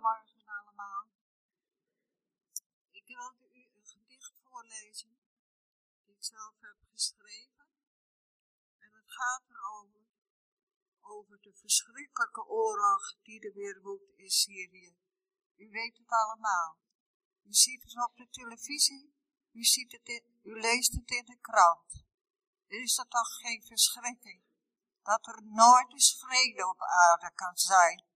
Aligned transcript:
Goedemorgen 0.00 0.48
allemaal. 0.48 1.08
Ik 2.90 3.06
wilde 3.06 3.50
u 3.52 3.62
een 3.76 3.86
gedicht 3.86 4.40
voorlezen 4.44 5.18
die 6.04 6.14
ik 6.14 6.24
zelf 6.24 6.54
heb 6.60 6.76
geschreven. 6.90 7.68
En 8.78 8.92
het 8.92 9.12
gaat 9.12 9.42
erover, 9.48 10.06
over 11.00 11.40
de 11.40 11.54
verschrikkelijke 11.54 12.46
oorlog 12.46 13.14
die 13.22 13.40
er 13.40 13.52
weer 13.54 13.80
woedt 13.82 14.12
in 14.16 14.30
Syrië. 14.30 14.96
U 15.56 15.70
weet 15.70 15.98
het 15.98 16.10
allemaal. 16.10 16.78
U 17.42 17.52
ziet 17.52 17.82
het 17.82 18.08
op 18.08 18.16
de 18.16 18.28
televisie, 18.30 19.14
u, 19.52 19.64
ziet 19.64 19.92
het 19.92 20.08
in, 20.08 20.40
u 20.42 20.60
leest 20.60 20.92
het 20.92 21.10
in 21.10 21.24
de 21.24 21.38
krant. 21.40 22.04
Is 22.66 22.94
dat 22.94 23.10
toch 23.10 23.36
geen 23.36 23.62
verschrikking? 23.62 24.42
Dat 25.02 25.26
er 25.26 25.42
nooit 25.42 25.92
eens 25.92 26.18
vrede 26.18 26.68
op 26.68 26.80
aarde 26.80 27.32
kan 27.34 27.56
zijn 27.56 28.08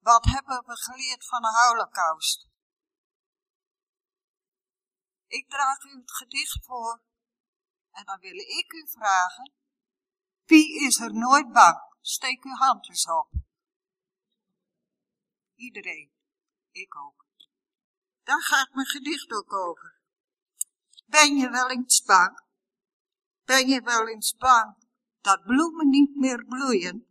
wat 0.00 0.24
hebben 0.24 0.64
we 0.66 0.76
geleerd 0.76 1.26
van 1.26 1.42
de 1.42 1.66
holocaust? 1.66 2.48
Ik 5.26 5.48
draag 5.48 5.82
u 5.82 6.00
het 6.00 6.12
gedicht 6.12 6.64
voor 6.64 7.02
en 7.90 8.04
dan 8.04 8.18
wil 8.20 8.36
ik 8.36 8.72
u 8.72 8.88
vragen, 8.88 9.52
wie 10.44 10.86
is 10.86 11.00
er 11.00 11.14
nooit 11.14 11.52
bang? 11.52 11.78
Steek 12.00 12.44
uw 12.44 12.54
hand 12.54 12.88
eens 12.88 13.08
op. 13.08 13.28
Iedereen, 15.54 16.12
ik 16.70 16.96
ook. 16.96 17.26
Daar 18.22 18.42
gaat 18.42 18.72
mijn 18.72 18.86
gedicht 18.86 19.30
ook 19.30 19.52
over. 19.52 20.00
Ben 21.06 21.36
je 21.36 21.50
wel 21.50 21.70
eens 21.70 22.02
bang? 22.02 22.46
Ben 23.44 23.68
je 23.68 23.82
wel 23.82 24.08
eens 24.08 24.36
bang 24.36 24.76
dat 25.20 25.42
bloemen 25.42 25.88
niet 25.88 26.16
meer 26.16 26.44
bloeien? 26.44 27.06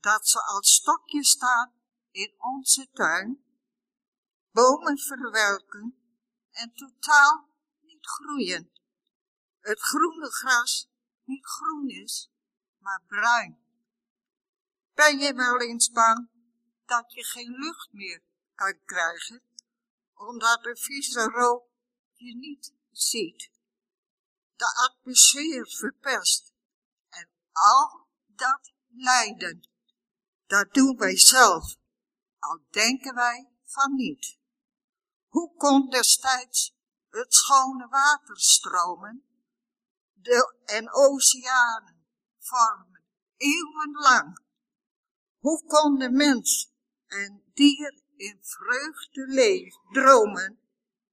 Dat 0.00 0.28
ze 0.28 0.42
als 0.42 0.74
stokjes 0.74 1.30
staan 1.30 1.77
in 2.18 2.34
onze 2.38 2.88
tuin 2.92 3.44
bomen 4.50 4.98
verwelken 4.98 5.94
en 6.50 6.72
totaal 6.74 7.48
niet 7.80 8.06
groeien. 8.06 8.70
Het 9.60 9.80
groene 9.80 10.30
gras 10.30 10.88
niet 11.24 11.46
groen 11.46 11.88
is, 11.88 12.30
maar 12.78 13.02
bruin. 13.06 13.58
Ben 14.94 15.18
je 15.18 15.34
wel 15.34 15.60
eens 15.60 15.90
bang 15.90 16.28
dat 16.84 17.12
je 17.12 17.24
geen 17.24 17.52
lucht 17.52 17.92
meer 17.92 18.22
kan 18.54 18.78
krijgen, 18.84 19.42
omdat 20.14 20.62
de 20.62 20.76
vieze 20.76 21.22
rook 21.22 21.68
je 22.14 22.36
niet 22.36 22.74
ziet? 22.90 23.50
De 24.56 24.74
atmosfeer 24.74 25.66
verpest 25.66 26.52
en 27.08 27.28
al 27.52 28.06
dat 28.26 28.72
lijden, 28.86 29.68
dat 30.46 30.74
doen 30.74 30.96
wij 30.96 31.16
zelf 31.16 31.76
al 32.38 32.66
denken 32.70 33.14
wij 33.14 33.50
van 33.64 33.94
niet. 33.94 34.38
Hoe 35.28 35.54
kon 35.56 35.90
destijds 35.90 36.76
het 37.08 37.34
schone 37.34 37.88
water 37.88 38.40
stromen 38.40 39.24
de, 40.12 40.54
en 40.64 40.92
oceanen 40.92 42.06
vormen, 42.38 43.04
eeuwenlang? 43.36 44.46
Hoe 45.38 45.64
kon 45.66 45.98
de 45.98 46.10
mens 46.10 46.72
en 47.06 47.42
dier 47.54 48.02
in 48.16 48.38
vreugde 48.42 49.26
leven, 49.26 49.80
dromen 49.92 50.60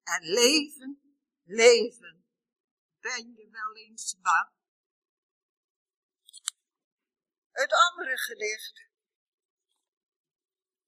en 0.03 0.21
leven, 0.21 1.17
leven? 1.43 2.25
Ben 2.99 3.33
je 3.33 3.49
wel 3.51 3.75
eens 3.75 4.15
bang? 4.21 4.49
Het 7.51 7.73
andere 7.73 8.17
gedicht 8.17 8.84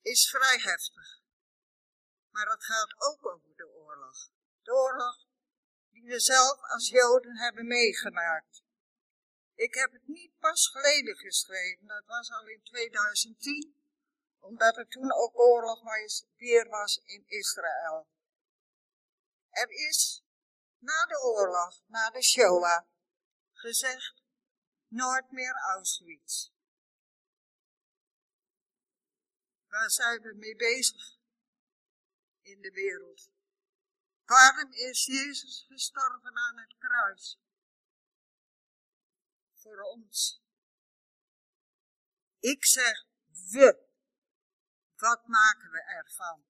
is 0.07 0.29
vrij 0.29 0.57
heftig. 0.59 1.21
Maar 2.29 2.49
het 2.49 2.63
gaat 2.63 2.93
ook 2.97 3.25
over 3.25 3.55
de 3.55 3.67
oorlog. 3.67 4.29
De 4.61 4.71
oorlog 4.71 5.25
die 5.89 6.05
we 6.05 6.19
zelf 6.19 6.59
als 6.61 6.89
Joden 6.89 7.37
hebben 7.37 7.67
meegemaakt. 7.67 8.63
Ik 9.55 9.73
heb 9.73 9.91
het 9.91 10.07
niet 10.07 10.37
pas 10.39 10.67
geleden 10.67 11.15
geschreven, 11.15 11.87
dat 11.87 12.05
was 12.05 12.31
al 12.31 12.47
in 12.47 12.63
2010, 12.63 13.75
omdat 14.39 14.77
er 14.77 14.87
toen 14.87 15.13
ook 15.13 15.39
oorlog 15.39 15.81
weer 16.35 16.67
was 16.69 17.01
in 17.03 17.23
Israël. 17.27 18.07
Er 19.49 19.69
is 19.69 20.23
na 20.77 21.05
de 21.05 21.21
oorlog, 21.21 21.81
na 21.87 22.09
de 22.09 22.23
Shoah, 22.23 22.85
gezegd, 23.53 24.21
nooit 24.87 25.31
meer 25.31 25.53
Auschwitz. 25.53 26.49
Waar 29.77 29.91
zijn 29.91 30.21
we 30.21 30.33
mee 30.33 30.55
bezig 30.55 31.17
in 32.41 32.61
de 32.61 32.71
wereld? 32.71 33.29
Waarom 34.25 34.71
is 34.71 35.05
Jezus 35.05 35.65
gestorven 35.67 36.37
aan 36.37 36.57
het 36.57 36.75
kruis? 36.77 37.39
Voor 39.53 39.81
ons. 39.81 40.41
Ik 42.39 42.65
zeg 42.65 43.05
we. 43.51 43.87
Wat 44.95 45.27
maken 45.27 45.71
we 45.71 45.81
ervan? 45.81 46.45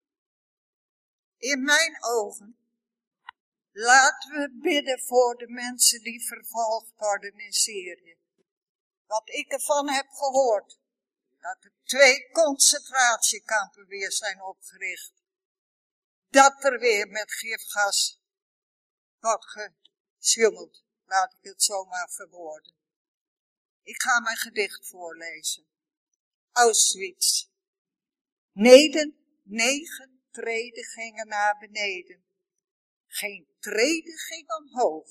In 1.36 1.62
mijn 1.62 2.04
ogen 2.04 2.58
laten 3.72 4.30
we 4.30 4.58
bidden 4.62 5.00
voor 5.00 5.36
de 5.36 5.48
mensen 5.48 6.02
die 6.02 6.26
vervolgd 6.26 6.92
worden 6.96 7.38
in 7.38 7.52
Syrië. 7.52 8.18
Wat 9.06 9.28
ik 9.28 9.52
ervan 9.52 9.88
heb 9.88 10.08
gehoord, 10.08 10.82
dat 11.44 11.64
er 11.64 11.72
twee 11.82 12.30
concentratiekampen 12.30 13.86
weer 13.86 14.12
zijn 14.12 14.42
opgericht. 14.42 15.12
Dat 16.28 16.64
er 16.64 16.78
weer 16.78 17.08
met 17.08 17.32
gifgas 17.32 18.20
wordt 19.18 19.44
gesjummeld, 19.46 20.84
laat 21.04 21.32
ik 21.32 21.38
het 21.42 21.62
zomaar 21.62 22.10
verwoorden. 22.10 22.74
Ik 23.82 24.02
ga 24.02 24.20
mijn 24.20 24.36
gedicht 24.36 24.88
voorlezen. 24.88 25.66
Auschwitz. 26.52 27.48
Neden, 28.52 29.40
negen 29.42 30.24
treden 30.30 30.84
gingen 30.84 31.28
naar 31.28 31.58
beneden. 31.58 32.24
Geen 33.06 33.48
treden 33.58 34.18
ging 34.18 34.54
omhoog. 34.54 35.08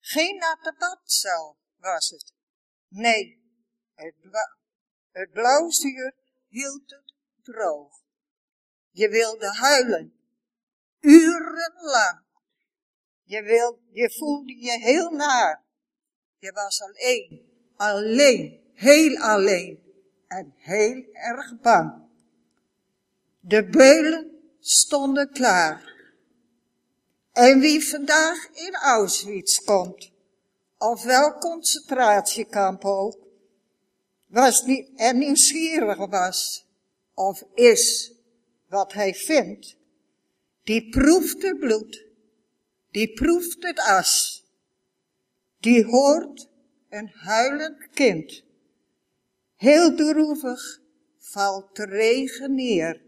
Geen 0.00 0.36
natte 0.36 0.74
badcel 0.78 1.58
was 1.76 2.08
het. 2.08 2.32
Nee, 2.88 3.42
het 3.94 4.16
het 5.12 5.30
blauwzuur 5.30 6.14
hield 6.48 6.90
het 6.90 7.14
droog. 7.42 8.00
Je 8.90 9.08
wilde 9.08 9.46
huilen, 9.46 10.14
urenlang. 11.00 12.20
Je, 13.22 13.76
je 13.90 14.10
voelde 14.10 14.56
je 14.56 14.78
heel 14.78 15.10
naar. 15.10 15.64
Je 16.38 16.52
was 16.52 16.82
alleen, 16.82 17.42
alleen, 17.76 18.60
heel 18.74 19.18
alleen 19.18 19.82
en 20.26 20.54
heel 20.56 21.04
erg 21.12 21.60
bang. 21.60 22.02
De 23.40 23.64
beulen 23.64 24.32
stonden 24.60 25.32
klaar. 25.32 25.90
En 27.32 27.60
wie 27.60 27.88
vandaag 27.88 28.48
in 28.52 28.74
Auschwitz 28.74 29.58
komt, 29.58 30.10
of 30.78 31.02
welk 31.02 31.40
concentratiekamp 31.40 32.84
ook, 32.84 33.21
was 34.32 34.64
niet, 34.64 34.90
en 34.96 35.18
nieuwsgierig 35.18 36.06
was, 36.06 36.66
of 37.14 37.44
is 37.54 38.12
wat 38.68 38.92
hij 38.92 39.14
vindt, 39.14 39.76
die 40.62 40.88
proeft 40.88 41.42
het 41.42 41.58
bloed, 41.58 42.06
die 42.90 43.12
proeft 43.12 43.62
het 43.62 43.78
as, 43.78 44.44
die 45.60 45.84
hoort 45.84 46.48
een 46.88 47.10
huilend 47.14 47.88
kind. 47.94 48.42
Heel 49.56 49.94
droevig 49.94 50.80
valt 51.18 51.76
de 51.76 51.84
regen 51.84 52.54
neer. 52.54 53.02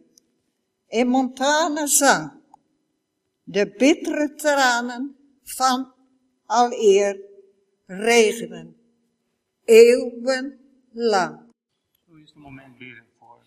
In 0.89 1.09
Montana 1.09 1.87
zang 1.87 2.33
de 3.43 3.71
bittere 3.71 4.35
tranen 4.35 5.17
van 5.43 5.93
al 6.47 6.73
eer 6.73 7.21
regenen. 7.87 8.77
Eeuwen 9.65 10.64
lang. 10.95 11.53
Zo 12.07 12.15
is 12.15 12.29
het 12.29 12.39
moment 12.39 12.79
weer 12.79 13.05
voor 13.19 13.39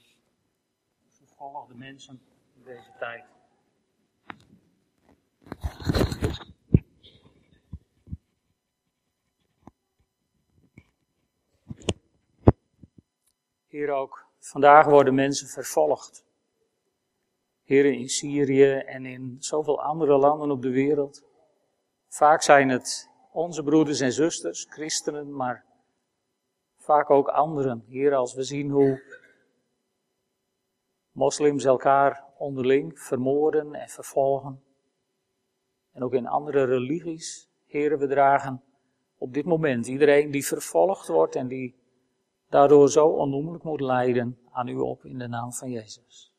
vervolgde 1.10 1.76
mensen 1.76 2.22
in 2.56 2.64
deze 2.64 2.92
tijd. 3.00 3.26
Hier 13.68 13.92
ook, 13.92 14.26
vandaag 14.40 14.86
worden 14.86 15.16
mensen 15.16 15.48
vervolgd. 15.48 16.26
Hier 17.64 17.86
in 17.86 18.10
Syrië 18.10 18.74
en 18.74 19.06
in 19.06 19.38
zoveel 19.40 19.82
andere 19.82 20.18
landen 20.18 20.52
op 20.52 20.62
de 20.62 20.70
wereld. 20.70 21.24
Vaak 22.08 22.42
zijn 22.42 22.70
het 22.70 23.10
onze 23.32 23.64
broeders 23.64 24.00
en 24.00 24.12
zusters, 24.12 24.66
christenen, 24.70 25.36
maar 25.36 25.67
vaak 26.88 27.10
ook 27.10 27.28
anderen. 27.28 27.84
Hier 27.88 28.16
als 28.16 28.34
we 28.34 28.44
zien 28.44 28.69
hoe, 28.69 29.01
moslims 31.12 31.63
elkaar 31.63 32.24
onderling 32.38 33.00
vermoorden 33.00 33.74
en 33.74 33.89
vervolgen. 33.89 34.63
En 35.92 36.04
ook 36.04 36.13
in 36.13 36.28
andere 36.28 36.63
religies, 36.63 37.50
heren, 37.66 38.00
we 38.00 38.07
dragen 38.07 38.63
op 39.18 39.34
dit 39.34 39.45
moment 39.45 39.88
iedereen 39.88 40.31
die 40.31 40.45
vervolgd 40.45 41.07
wordt 41.07 41.36
en 41.36 41.48
die 41.48 41.75
daardoor 42.50 42.90
zo 42.90 43.07
onnoemelijk 43.07 43.63
moet 43.63 43.81
lijden 43.81 44.40
aan 44.51 44.68
u 44.68 44.78
op 44.78 45.06
in 45.06 45.18
de 45.18 45.28
naam 45.28 45.54
van 45.54 45.69
Jezus. 45.69 46.33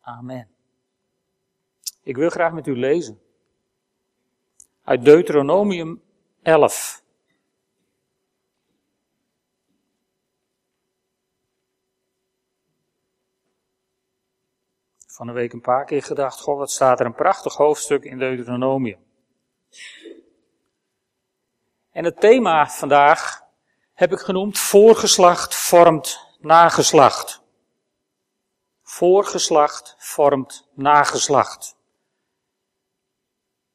Amen. 0.00 0.48
Ik 2.02 2.16
wil 2.16 2.30
graag 2.30 2.52
met 2.52 2.66
u 2.66 2.76
lezen 2.76 3.20
uit 4.82 5.04
Deuteronomium 5.04 6.02
11. 6.42 7.03
Van 15.14 15.26
de 15.26 15.32
week 15.32 15.52
een 15.52 15.60
paar 15.60 15.84
keer 15.84 16.02
gedacht, 16.02 16.40
goh, 16.40 16.58
wat 16.58 16.70
staat 16.70 17.00
er 17.00 17.06
een 17.06 17.14
prachtig 17.14 17.56
hoofdstuk 17.56 18.04
in 18.04 18.18
Deuteronomium. 18.18 18.98
En 21.92 22.04
het 22.04 22.20
thema 22.20 22.66
vandaag 22.66 23.42
heb 23.92 24.12
ik 24.12 24.18
genoemd 24.18 24.58
voorgeslacht 24.58 25.54
vormt 25.54 26.36
nageslacht. 26.40 27.42
Voorgeslacht 28.82 29.94
vormt 29.98 30.68
nageslacht. 30.72 31.76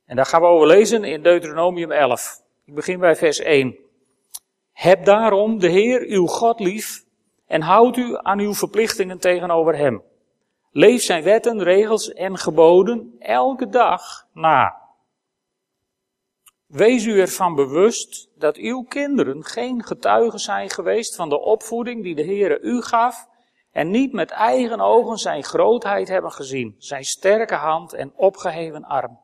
En 0.06 0.16
daar 0.16 0.26
gaan 0.26 0.42
we 0.42 0.48
over 0.48 0.68
lezen 0.68 1.04
in 1.04 1.24
Deuteronomium 1.24 1.92
11. 1.92 2.42
Ik 2.66 2.76
begin 2.76 3.00
bij 3.00 3.16
vers 3.16 3.40
1. 3.40 3.78
Heb 4.72 5.06
daarom 5.06 5.60
de 5.60 5.70
Heer 5.70 6.02
uw 6.02 6.26
God 6.26 6.60
lief 6.60 7.04
en 7.48 7.62
houd 7.62 7.98
u 7.98 8.18
aan 8.18 8.40
uw 8.40 8.54
verplichtingen 8.54 9.20
tegenover 9.20 9.78
hem. 9.78 10.08
Leef 10.72 11.02
zijn 11.02 11.24
wetten, 11.24 11.64
regels 11.64 12.14
en 12.14 12.38
geboden 12.38 13.16
elke 13.20 13.68
dag 13.68 14.28
na. 14.34 14.78
Wees 16.66 17.06
u 17.06 17.20
ervan 17.20 17.56
bewust 17.56 18.30
dat 18.36 18.58
uw 18.58 18.84
kinderen 18.84 19.44
geen 19.44 19.84
getuigen 19.84 20.40
zijn 20.40 20.70
geweest 20.70 21.16
van 21.16 21.30
de 21.30 21.40
opvoeding 21.40 22.04
die 22.04 22.16
de 22.16 22.26
Heere 22.26 22.60
u 22.60 22.82
gaf 22.82 23.28
en 23.72 23.90
niet 23.90 24.14
met 24.14 24.32
eigen 24.32 24.80
ogen 24.80 25.18
zijn 25.18 25.44
grootheid 25.44 26.08
hebben 26.08 26.32
gezien, 26.32 26.76
zijn 26.78 27.04
sterke 27.04 27.56
hand 27.56 27.94
en 27.94 28.14
opgeheven 28.16 28.84
arm. 28.84 29.20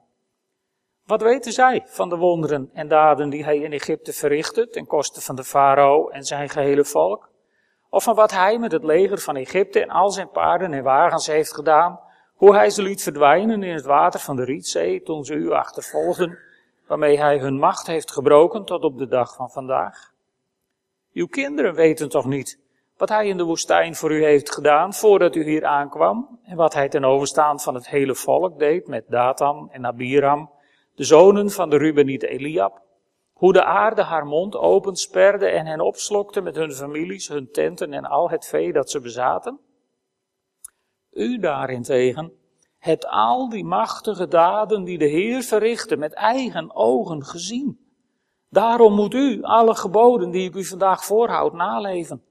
Wat 1.04 1.22
weten 1.22 1.52
zij 1.52 1.84
van 1.86 2.10
de 2.10 2.18
wonderen 2.18 2.70
en 2.74 2.88
daden 2.88 3.30
die 3.30 3.44
hij 3.44 3.58
in 3.58 3.72
Egypte 3.72 4.14
verrichtte 4.14 4.68
ten 4.68 4.86
koste 4.86 5.22
van 5.22 5.36
de 5.36 5.44
farao 5.44 6.10
en 6.10 6.24
zijn 6.24 6.50
gehele 6.50 6.86
volk? 6.86 7.30
Of 7.96 8.04
van 8.04 8.16
wat 8.16 8.32
hij 8.32 8.60
met 8.60 8.72
het 8.72 8.84
leger 8.84 9.18
van 9.18 9.36
Egypte 9.36 9.82
en 9.82 9.90
al 9.90 10.12
zijn 10.12 10.30
paarden 10.30 10.74
en 10.74 10.84
wagens 10.84 11.28
heeft 11.28 11.54
gedaan, 11.54 12.00
hoe 12.34 12.56
hij 12.56 12.70
ze 12.70 12.82
liet 12.82 13.04
verdwijnen 13.04 13.64
in 13.64 13.74
het 13.74 13.86
water 13.86 14.20
van 14.20 14.36
de 14.36 14.44
Rietzee 14.44 15.02
toen 15.02 15.26
ze 15.26 15.34
u 15.34 15.52
achtervolgden, 15.52 16.38
waarmee 16.88 17.20
hij 17.20 17.38
hun 17.38 17.60
macht 17.60 17.88
heeft 17.88 18.12
gebroken 18.12 18.66
tot 18.66 18.84
op 18.84 18.98
de 18.98 19.08
dag 19.08 19.36
van 19.36 19.50
vandaag? 19.50 20.12
Uw 21.14 21.28
kinderen 21.28 21.74
weten 21.74 22.10
toch 22.10 22.26
niet 22.26 22.60
wat 22.98 23.10
hij 23.10 23.28
in 23.28 23.38
de 23.38 23.44
woestijn 23.44 23.96
voor 23.96 24.12
u 24.12 24.24
heeft 24.24 24.52
gedaan 24.52 24.94
voordat 24.94 25.36
u 25.36 25.44
hier 25.44 25.66
aankwam 25.66 26.40
en 26.44 26.58
wat 26.58 26.74
hij 26.74 26.90
ten 26.90 27.06
overstaan 27.06 27.60
van 27.60 27.74
het 27.74 27.90
hele 27.90 28.16
volk 28.16 28.60
deed 28.60 28.88
met 28.88 29.06
Datan 29.08 29.70
en 29.72 29.86
Abiram, 29.86 30.50
de 30.96 31.04
zonen 31.04 31.50
van 31.50 31.70
de 31.70 31.78
Rubeniet 31.78 32.24
Eliab, 32.24 32.82
hoe 33.36 33.54
de 33.54 33.64
aarde 33.64 34.02
haar 34.02 34.26
mond 34.26 34.56
opensperde 34.56 35.48
en 35.48 35.66
hen 35.66 35.82
opslokte 35.82 36.42
met 36.42 36.56
hun 36.56 36.72
families, 36.72 37.28
hun 37.28 37.52
tenten 37.52 37.94
en 37.94 38.06
al 38.06 38.30
het 38.30 38.46
vee 38.46 38.74
dat 38.74 38.90
ze 38.90 39.00
bezaten? 39.00 39.60
U 41.12 41.40
daarentegen 41.40 42.34
hebt 42.78 43.08
al 43.08 43.50
die 43.50 43.66
machtige 43.66 44.28
daden 44.28 44.84
die 44.84 44.98
de 44.98 45.08
Heer 45.08 45.42
verrichtte 45.42 45.96
met 45.96 46.14
eigen 46.14 46.76
ogen 46.76 47.24
gezien. 47.26 47.80
Daarom 48.50 48.94
moet 48.94 49.14
u 49.14 49.44
alle 49.44 49.76
geboden 49.76 50.32
die 50.32 50.48
ik 50.48 50.56
u 50.56 50.64
vandaag 50.64 51.06
voorhoud 51.06 51.54
naleven. 51.54 52.24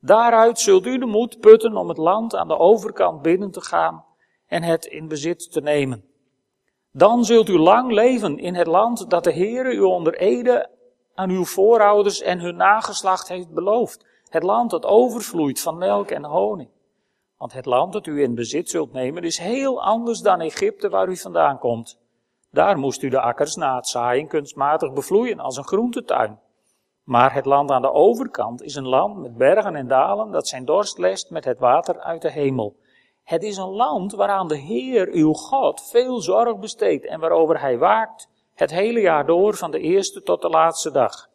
Daaruit 0.00 0.58
zult 0.58 0.86
u 0.86 0.98
de 0.98 1.06
moed 1.06 1.40
putten 1.40 1.76
om 1.76 1.88
het 1.88 1.98
land 1.98 2.34
aan 2.34 2.48
de 2.48 2.58
overkant 2.58 3.22
binnen 3.22 3.50
te 3.50 3.60
gaan 3.60 4.04
en 4.46 4.62
het 4.62 4.84
in 4.84 5.08
bezit 5.08 5.52
te 5.52 5.60
nemen. 5.60 6.13
Dan 6.96 7.24
zult 7.24 7.48
u 7.48 7.58
lang 7.58 7.92
leven 7.92 8.38
in 8.38 8.54
het 8.54 8.66
land 8.66 9.10
dat 9.10 9.24
de 9.24 9.32
Heere 9.32 9.72
u 9.72 9.80
onder 9.80 10.14
ede 10.14 10.70
aan 11.14 11.30
uw 11.30 11.44
voorouders 11.44 12.22
en 12.22 12.40
hun 12.40 12.56
nageslacht 12.56 13.28
heeft 13.28 13.50
beloofd. 13.50 14.06
Het 14.28 14.42
land 14.42 14.70
dat 14.70 14.84
overvloeit 14.84 15.60
van 15.60 15.78
melk 15.78 16.10
en 16.10 16.24
honing. 16.24 16.68
Want 17.38 17.52
het 17.52 17.66
land 17.66 17.92
dat 17.92 18.06
u 18.06 18.22
in 18.22 18.34
bezit 18.34 18.70
zult 18.70 18.92
nemen 18.92 19.22
is 19.22 19.38
heel 19.38 19.82
anders 19.82 20.20
dan 20.20 20.40
Egypte 20.40 20.88
waar 20.88 21.08
u 21.08 21.16
vandaan 21.16 21.58
komt. 21.58 21.98
Daar 22.50 22.78
moest 22.78 23.02
u 23.02 23.08
de 23.08 23.20
akkers 23.20 23.54
na 23.54 23.76
het 23.76 23.86
zaaien 23.86 24.28
kunstmatig 24.28 24.92
bevloeien 24.92 25.40
als 25.40 25.56
een 25.56 25.66
groentetuin. 25.66 26.40
Maar 27.02 27.34
het 27.34 27.44
land 27.44 27.70
aan 27.70 27.82
de 27.82 27.92
overkant 27.92 28.62
is 28.62 28.74
een 28.74 28.88
land 28.88 29.16
met 29.16 29.36
bergen 29.36 29.76
en 29.76 29.88
dalen 29.88 30.30
dat 30.30 30.48
zijn 30.48 30.64
dorst 30.64 30.98
lest 30.98 31.30
met 31.30 31.44
het 31.44 31.58
water 31.58 32.00
uit 32.00 32.22
de 32.22 32.30
hemel. 32.30 32.76
Het 33.24 33.42
is 33.42 33.56
een 33.56 33.70
land 33.70 34.12
waaraan 34.12 34.48
de 34.48 34.56
Heer, 34.56 35.08
uw 35.12 35.32
God, 35.32 35.88
veel 35.90 36.20
zorg 36.20 36.58
besteedt 36.58 37.06
en 37.06 37.20
waarover 37.20 37.60
Hij 37.60 37.78
waakt 37.78 38.28
het 38.54 38.70
hele 38.70 39.00
jaar 39.00 39.26
door, 39.26 39.54
van 39.54 39.70
de 39.70 39.80
eerste 39.80 40.22
tot 40.22 40.42
de 40.42 40.48
laatste 40.48 40.90
dag. 40.90 41.28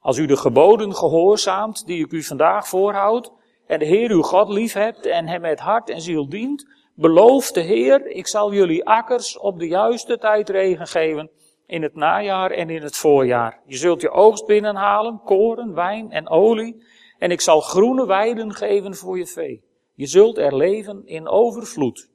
Als 0.00 0.18
u 0.18 0.26
de 0.26 0.36
geboden 0.36 0.94
gehoorzaamt 0.94 1.86
die 1.86 2.04
ik 2.04 2.12
u 2.12 2.22
vandaag 2.22 2.68
voorhoud, 2.68 3.32
en 3.66 3.78
de 3.78 3.84
Heer 3.84 4.10
uw 4.10 4.22
God 4.22 4.48
lief 4.48 4.72
hebt 4.72 5.06
en 5.06 5.26
Hem 5.26 5.40
met 5.40 5.60
hart 5.60 5.90
en 5.90 6.00
ziel 6.00 6.28
dient, 6.28 6.66
belooft 6.94 7.54
de 7.54 7.60
Heer, 7.60 8.06
ik 8.06 8.26
zal 8.26 8.52
jullie 8.52 8.84
akkers 8.84 9.38
op 9.38 9.58
de 9.58 9.68
juiste 9.68 10.18
tijd 10.18 10.48
regen 10.48 10.86
geven, 10.86 11.30
in 11.66 11.82
het 11.82 11.94
najaar 11.94 12.50
en 12.50 12.70
in 12.70 12.82
het 12.82 12.96
voorjaar. 12.96 13.60
Je 13.66 13.76
zult 13.76 14.00
je 14.00 14.10
oogst 14.10 14.46
binnenhalen, 14.46 15.20
koren, 15.24 15.74
wijn 15.74 16.10
en 16.10 16.28
olie, 16.28 16.84
en 17.18 17.30
ik 17.30 17.40
zal 17.40 17.60
groene 17.60 18.06
weiden 18.06 18.54
geven 18.54 18.94
voor 18.94 19.18
je 19.18 19.26
vee. 19.26 19.65
Je 19.96 20.06
zult 20.06 20.38
er 20.38 20.56
leven 20.56 21.06
in 21.06 21.28
overvloed. 21.28 22.10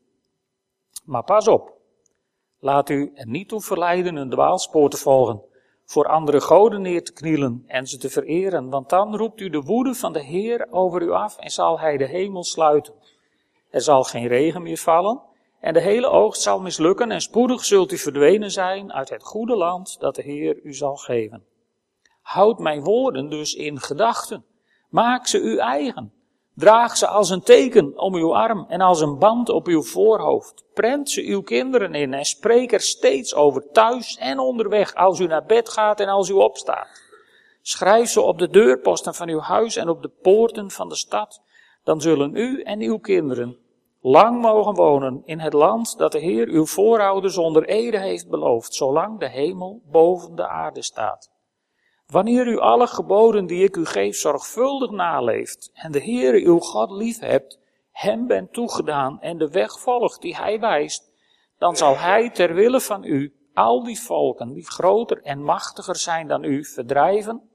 Maar 1.05 1.23
pas 1.23 1.47
op. 1.47 1.73
Laat 2.59 2.89
u 2.89 3.11
er 3.13 3.27
niet 3.27 3.49
toe 3.49 3.61
verleiden 3.61 4.15
een 4.15 4.29
dwaalspoor 4.29 4.89
te 4.89 4.97
volgen, 4.97 5.41
voor 5.85 6.07
andere 6.07 6.41
goden 6.41 6.81
neer 6.81 7.03
te 7.03 7.13
knielen 7.13 7.63
en 7.67 7.87
ze 7.87 7.97
te 7.97 8.09
vereren, 8.09 8.69
want 8.69 8.89
dan 8.89 9.15
roept 9.15 9.39
u 9.39 9.49
de 9.49 9.61
woede 9.61 9.93
van 9.93 10.13
de 10.13 10.23
Heer 10.23 10.67
over 10.69 11.01
u 11.01 11.11
af 11.11 11.37
en 11.37 11.49
zal 11.49 11.79
hij 11.79 11.97
de 11.97 12.05
hemel 12.05 12.43
sluiten. 12.43 12.93
Er 13.69 13.81
zal 13.81 14.03
geen 14.03 14.27
regen 14.27 14.61
meer 14.61 14.77
vallen 14.77 15.21
en 15.59 15.73
de 15.73 15.81
hele 15.81 16.07
oogst 16.07 16.41
zal 16.41 16.59
mislukken 16.59 17.11
en 17.11 17.21
spoedig 17.21 17.65
zult 17.65 17.91
u 17.91 17.97
verdwenen 17.97 18.51
zijn 18.51 18.93
uit 18.93 19.09
het 19.09 19.23
goede 19.23 19.55
land 19.55 19.99
dat 19.99 20.15
de 20.15 20.21
Heer 20.21 20.59
u 20.63 20.73
zal 20.73 20.95
geven. 20.95 21.45
Houd 22.21 22.59
mijn 22.59 22.83
woorden 22.83 23.29
dus 23.29 23.53
in 23.53 23.79
gedachten. 23.79 24.45
Maak 24.89 25.27
ze 25.27 25.39
uw 25.39 25.57
eigen. 25.57 26.20
Draag 26.55 26.97
ze 26.97 27.07
als 27.07 27.29
een 27.29 27.43
teken 27.43 27.97
om 27.97 28.15
uw 28.15 28.35
arm 28.35 28.65
en 28.67 28.81
als 28.81 29.01
een 29.01 29.17
band 29.17 29.49
op 29.49 29.67
uw 29.67 29.83
voorhoofd. 29.83 30.63
Prent 30.73 31.09
ze 31.09 31.21
uw 31.21 31.41
kinderen 31.41 31.93
in 31.93 32.13
en 32.13 32.25
spreek 32.25 32.71
er 32.71 32.81
steeds 32.81 33.35
over 33.35 33.71
thuis 33.71 34.17
en 34.17 34.39
onderweg 34.39 34.95
als 34.95 35.19
u 35.19 35.27
naar 35.27 35.45
bed 35.45 35.69
gaat 35.69 35.99
en 35.99 36.07
als 36.07 36.29
u 36.29 36.33
opstaat. 36.33 37.01
Schrijf 37.61 38.09
ze 38.09 38.21
op 38.21 38.39
de 38.39 38.49
deurposten 38.49 39.13
van 39.13 39.29
uw 39.29 39.39
huis 39.39 39.75
en 39.75 39.89
op 39.89 40.01
de 40.01 40.11
poorten 40.21 40.71
van 40.71 40.89
de 40.89 40.95
stad. 40.95 41.41
Dan 41.83 42.01
zullen 42.01 42.35
u 42.35 42.61
en 42.61 42.79
uw 42.79 42.97
kinderen 42.97 43.57
lang 44.01 44.41
mogen 44.41 44.73
wonen 44.73 45.21
in 45.25 45.39
het 45.39 45.53
land 45.53 45.97
dat 45.97 46.11
de 46.11 46.19
Heer 46.19 46.47
uw 46.47 46.65
voorouders 46.65 47.37
onder 47.37 47.65
ede 47.65 47.99
heeft 47.99 48.29
beloofd, 48.29 48.73
zolang 48.73 49.19
de 49.19 49.29
hemel 49.29 49.81
boven 49.85 50.35
de 50.35 50.47
aarde 50.47 50.81
staat. 50.81 51.30
Wanneer 52.11 52.47
u 52.47 52.59
alle 52.59 52.87
geboden 52.87 53.45
die 53.45 53.63
ik 53.63 53.75
u 53.75 53.85
geef 53.85 54.15
zorgvuldig 54.15 54.91
naleeft 54.91 55.71
en 55.73 55.91
de 55.91 55.99
Heere 55.99 56.45
uw 56.45 56.59
God 56.59 56.91
lief 56.91 57.19
hebt, 57.19 57.59
hem 57.91 58.27
bent 58.27 58.53
toegedaan 58.53 59.21
en 59.21 59.37
de 59.37 59.49
weg 59.49 59.79
volgt 59.79 60.21
die 60.21 60.35
hij 60.35 60.59
wijst, 60.59 61.11
dan 61.57 61.75
zal 61.75 61.97
hij 61.97 62.29
ter 62.29 62.53
wille 62.53 62.81
van 62.81 63.03
u 63.03 63.33
al 63.53 63.83
die 63.83 63.99
volken 63.99 64.53
die 64.53 64.65
groter 64.65 65.21
en 65.21 65.43
machtiger 65.43 65.95
zijn 65.95 66.27
dan 66.27 66.43
u 66.43 66.65
verdrijven 66.65 67.49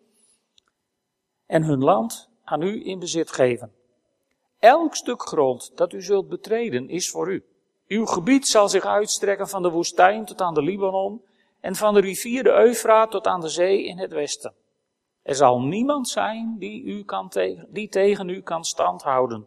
en 1.46 1.62
hun 1.62 1.84
land 1.84 2.30
aan 2.44 2.62
u 2.62 2.86
in 2.86 2.98
bezit 2.98 3.32
geven. 3.32 3.72
Elk 4.58 4.94
stuk 4.94 5.22
grond 5.22 5.72
dat 5.74 5.92
u 5.92 6.02
zult 6.02 6.28
betreden 6.28 6.88
is 6.88 7.10
voor 7.10 7.32
u. 7.32 7.44
Uw 7.86 8.06
gebied 8.06 8.46
zal 8.46 8.68
zich 8.68 8.84
uitstrekken 8.84 9.48
van 9.48 9.62
de 9.62 9.70
woestijn 9.70 10.24
tot 10.24 10.40
aan 10.40 10.54
de 10.54 10.62
Libanon 10.62 11.22
en 11.60 11.74
van 11.74 11.94
de 11.94 12.00
rivier 12.00 12.42
de 12.42 12.52
Eufraat 12.52 13.10
tot 13.10 13.26
aan 13.26 13.40
de 13.40 13.48
zee 13.48 13.84
in 13.84 13.98
het 13.98 14.12
westen. 14.12 14.54
Er 15.22 15.34
zal 15.34 15.60
niemand 15.60 16.08
zijn 16.08 16.56
die, 16.58 16.82
u 16.82 17.04
kan 17.04 17.28
tegen, 17.28 17.66
die 17.70 17.88
tegen 17.88 18.28
u 18.28 18.42
kan 18.42 18.64
standhouden. 18.64 19.46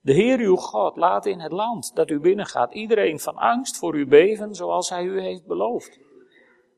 De 0.00 0.12
Heer 0.12 0.38
uw 0.38 0.56
God 0.56 0.96
laat 0.96 1.26
in 1.26 1.40
het 1.40 1.52
land 1.52 1.94
dat 1.94 2.10
u 2.10 2.20
binnengaat 2.20 2.74
iedereen 2.74 3.20
van 3.20 3.36
angst 3.36 3.76
voor 3.76 3.94
u 3.94 4.06
beven 4.06 4.54
zoals 4.54 4.88
hij 4.88 5.04
u 5.04 5.20
heeft 5.20 5.46
beloofd. 5.46 5.98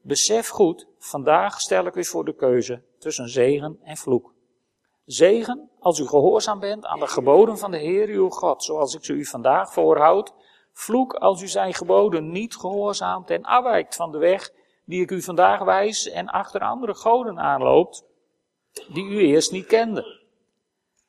Besef 0.03 0.49
goed, 0.49 0.87
vandaag 0.99 1.61
stel 1.61 1.87
ik 1.87 1.95
u 1.95 2.05
voor 2.05 2.25
de 2.25 2.35
keuze 2.35 2.83
tussen 2.99 3.29
zegen 3.29 3.79
en 3.83 3.97
vloek. 3.97 4.33
Zegen 5.05 5.71
als 5.79 5.99
u 5.99 6.07
gehoorzaam 6.07 6.61
bent 6.61 6.87
aan 6.87 7.01
de 7.01 7.07
geboden 7.07 7.59
van 7.59 7.71
de 7.71 7.79
Heer 7.79 8.09
uw 8.09 8.29
God, 8.29 8.65
zoals 8.65 8.95
ik 8.95 9.05
ze 9.05 9.13
u 9.13 9.25
vandaag 9.25 9.73
voorhoud. 9.73 10.35
Vloek 10.73 11.15
als 11.15 11.43
u 11.43 11.49
zijn 11.49 11.75
geboden 11.75 12.31
niet 12.31 12.57
gehoorzaamt 12.57 13.31
en 13.31 13.43
afwijkt 13.43 13.97
van 13.97 14.13
de 14.13 14.19
weg 14.19 14.53
die 14.91 15.03
ik 15.03 15.11
u 15.11 15.23
vandaag 15.23 15.63
wijs 15.63 16.09
en 16.09 16.29
achter 16.29 16.61
andere 16.61 16.95
goden 16.95 17.39
aanloopt, 17.39 18.05
die 18.93 19.05
u 19.05 19.19
eerst 19.19 19.53
niet 19.53 19.67
kende. 19.67 20.19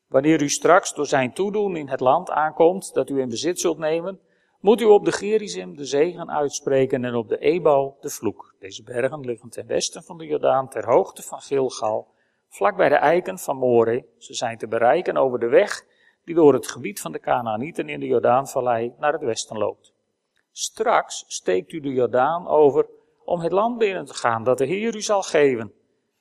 Wanneer 0.08 0.42
u 0.42 0.50
straks 0.50 0.94
door 0.94 1.06
zijn 1.06 1.34
toedoen 1.34 1.76
in 1.76 1.88
het 1.88 2.00
land 2.00 2.30
aankomt 2.30 2.94
dat 2.94 3.10
u 3.10 3.20
in 3.20 3.30
bezit 3.30 3.60
zult 3.60 3.78
nemen, 3.78 4.20
moet 4.60 4.82
u 4.82 4.86
op 4.86 5.06
de 5.06 5.12
Gerizim 5.12 5.76
de 5.76 5.86
zegen 5.86 6.32
uitspreken 6.32 7.06
en 7.06 7.16
op 7.16 7.30
de 7.30 7.38
Ebal 7.38 7.98
de 8.02 8.10
vloek. 8.10 8.56
Deze 8.60 8.84
bergen 8.84 9.20
liggen 9.20 9.50
ten 9.50 9.68
westen 9.68 10.04
van 10.04 10.18
de 10.18 10.26
Jordaan, 10.26 10.70
ter 10.70 10.86
hoogte 10.86 11.22
van 11.22 11.42
Gilgal, 11.42 12.08
vlak 12.48 12.76
bij 12.76 12.90
de 12.90 12.96
eiken 12.96 13.40
van 13.40 13.58
More. 13.58 14.06
Ze 14.18 14.34
zijn 14.34 14.58
te 14.58 14.68
bereiken 14.68 15.18
over 15.18 15.40
de 15.40 15.48
weg 15.48 15.86
die 16.24 16.36
door 16.36 16.54
het 16.54 16.68
gebied 16.68 17.02
van 17.02 17.12
de 17.12 17.20
Canaanieten 17.20 17.90
in 17.90 18.00
de 18.00 18.06
Jordaanvallei 18.06 18.94
naar 19.00 19.14
het 19.14 19.22
westen 19.22 19.58
loopt. 19.58 19.94
Straks 20.52 21.24
steekt 21.28 21.72
u 21.72 21.80
de 21.80 21.94
Jordaan 21.94 22.48
over 22.48 22.86
om 23.24 23.40
het 23.40 23.52
land 23.52 23.78
binnen 23.78 24.06
te 24.06 24.14
gaan 24.14 24.44
dat 24.44 24.58
de 24.58 24.66
Heer 24.66 24.96
u 24.96 25.02
zal 25.02 25.22
geven. 25.22 25.74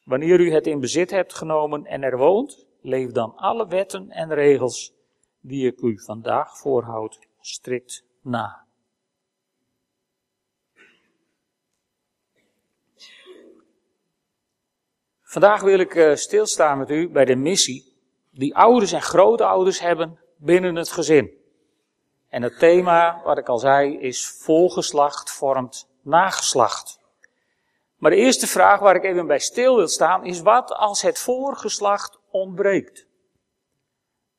Wanneer 0.04 0.40
u 0.40 0.52
het 0.52 0.66
in 0.66 0.80
bezit 0.80 1.10
hebt 1.10 1.34
genomen 1.34 1.84
en 1.84 2.02
er 2.02 2.16
woont, 2.16 2.66
leef 2.80 3.10
dan 3.10 3.36
alle 3.36 3.66
wetten 3.66 4.10
en 4.10 4.34
regels 4.34 4.94
die 5.40 5.66
ik 5.66 5.80
u 5.80 6.00
vandaag 6.00 6.58
voorhoud 6.58 7.18
strikt 7.40 8.04
na. 8.22 8.64
Vandaag 15.22 15.62
wil 15.62 15.78
ik 15.78 15.94
uh, 15.94 16.14
stilstaan 16.14 16.78
met 16.78 16.90
u 16.90 17.08
bij 17.08 17.24
de 17.24 17.36
missie 17.36 17.92
die 18.30 18.56
ouders 18.56 18.92
en 18.92 19.02
grootouders 19.02 19.80
hebben 19.80 20.18
binnen 20.36 20.76
het 20.76 20.90
gezin. 20.90 21.38
En 22.28 22.42
het 22.42 22.58
thema, 22.58 23.22
wat 23.24 23.38
ik 23.38 23.48
al 23.48 23.58
zei, 23.58 23.98
is 23.98 24.28
volgeslacht 24.28 25.30
vormt 25.30 25.89
nageslacht. 26.02 26.98
Maar 27.96 28.10
de 28.10 28.16
eerste 28.16 28.46
vraag 28.46 28.80
waar 28.80 28.96
ik 28.96 29.04
even 29.04 29.26
bij 29.26 29.38
stil 29.38 29.76
wil 29.76 29.88
staan 29.88 30.26
is 30.26 30.40
wat 30.40 30.72
als 30.72 31.02
het 31.02 31.18
voorgeslacht 31.18 32.18
ontbreekt? 32.30 33.06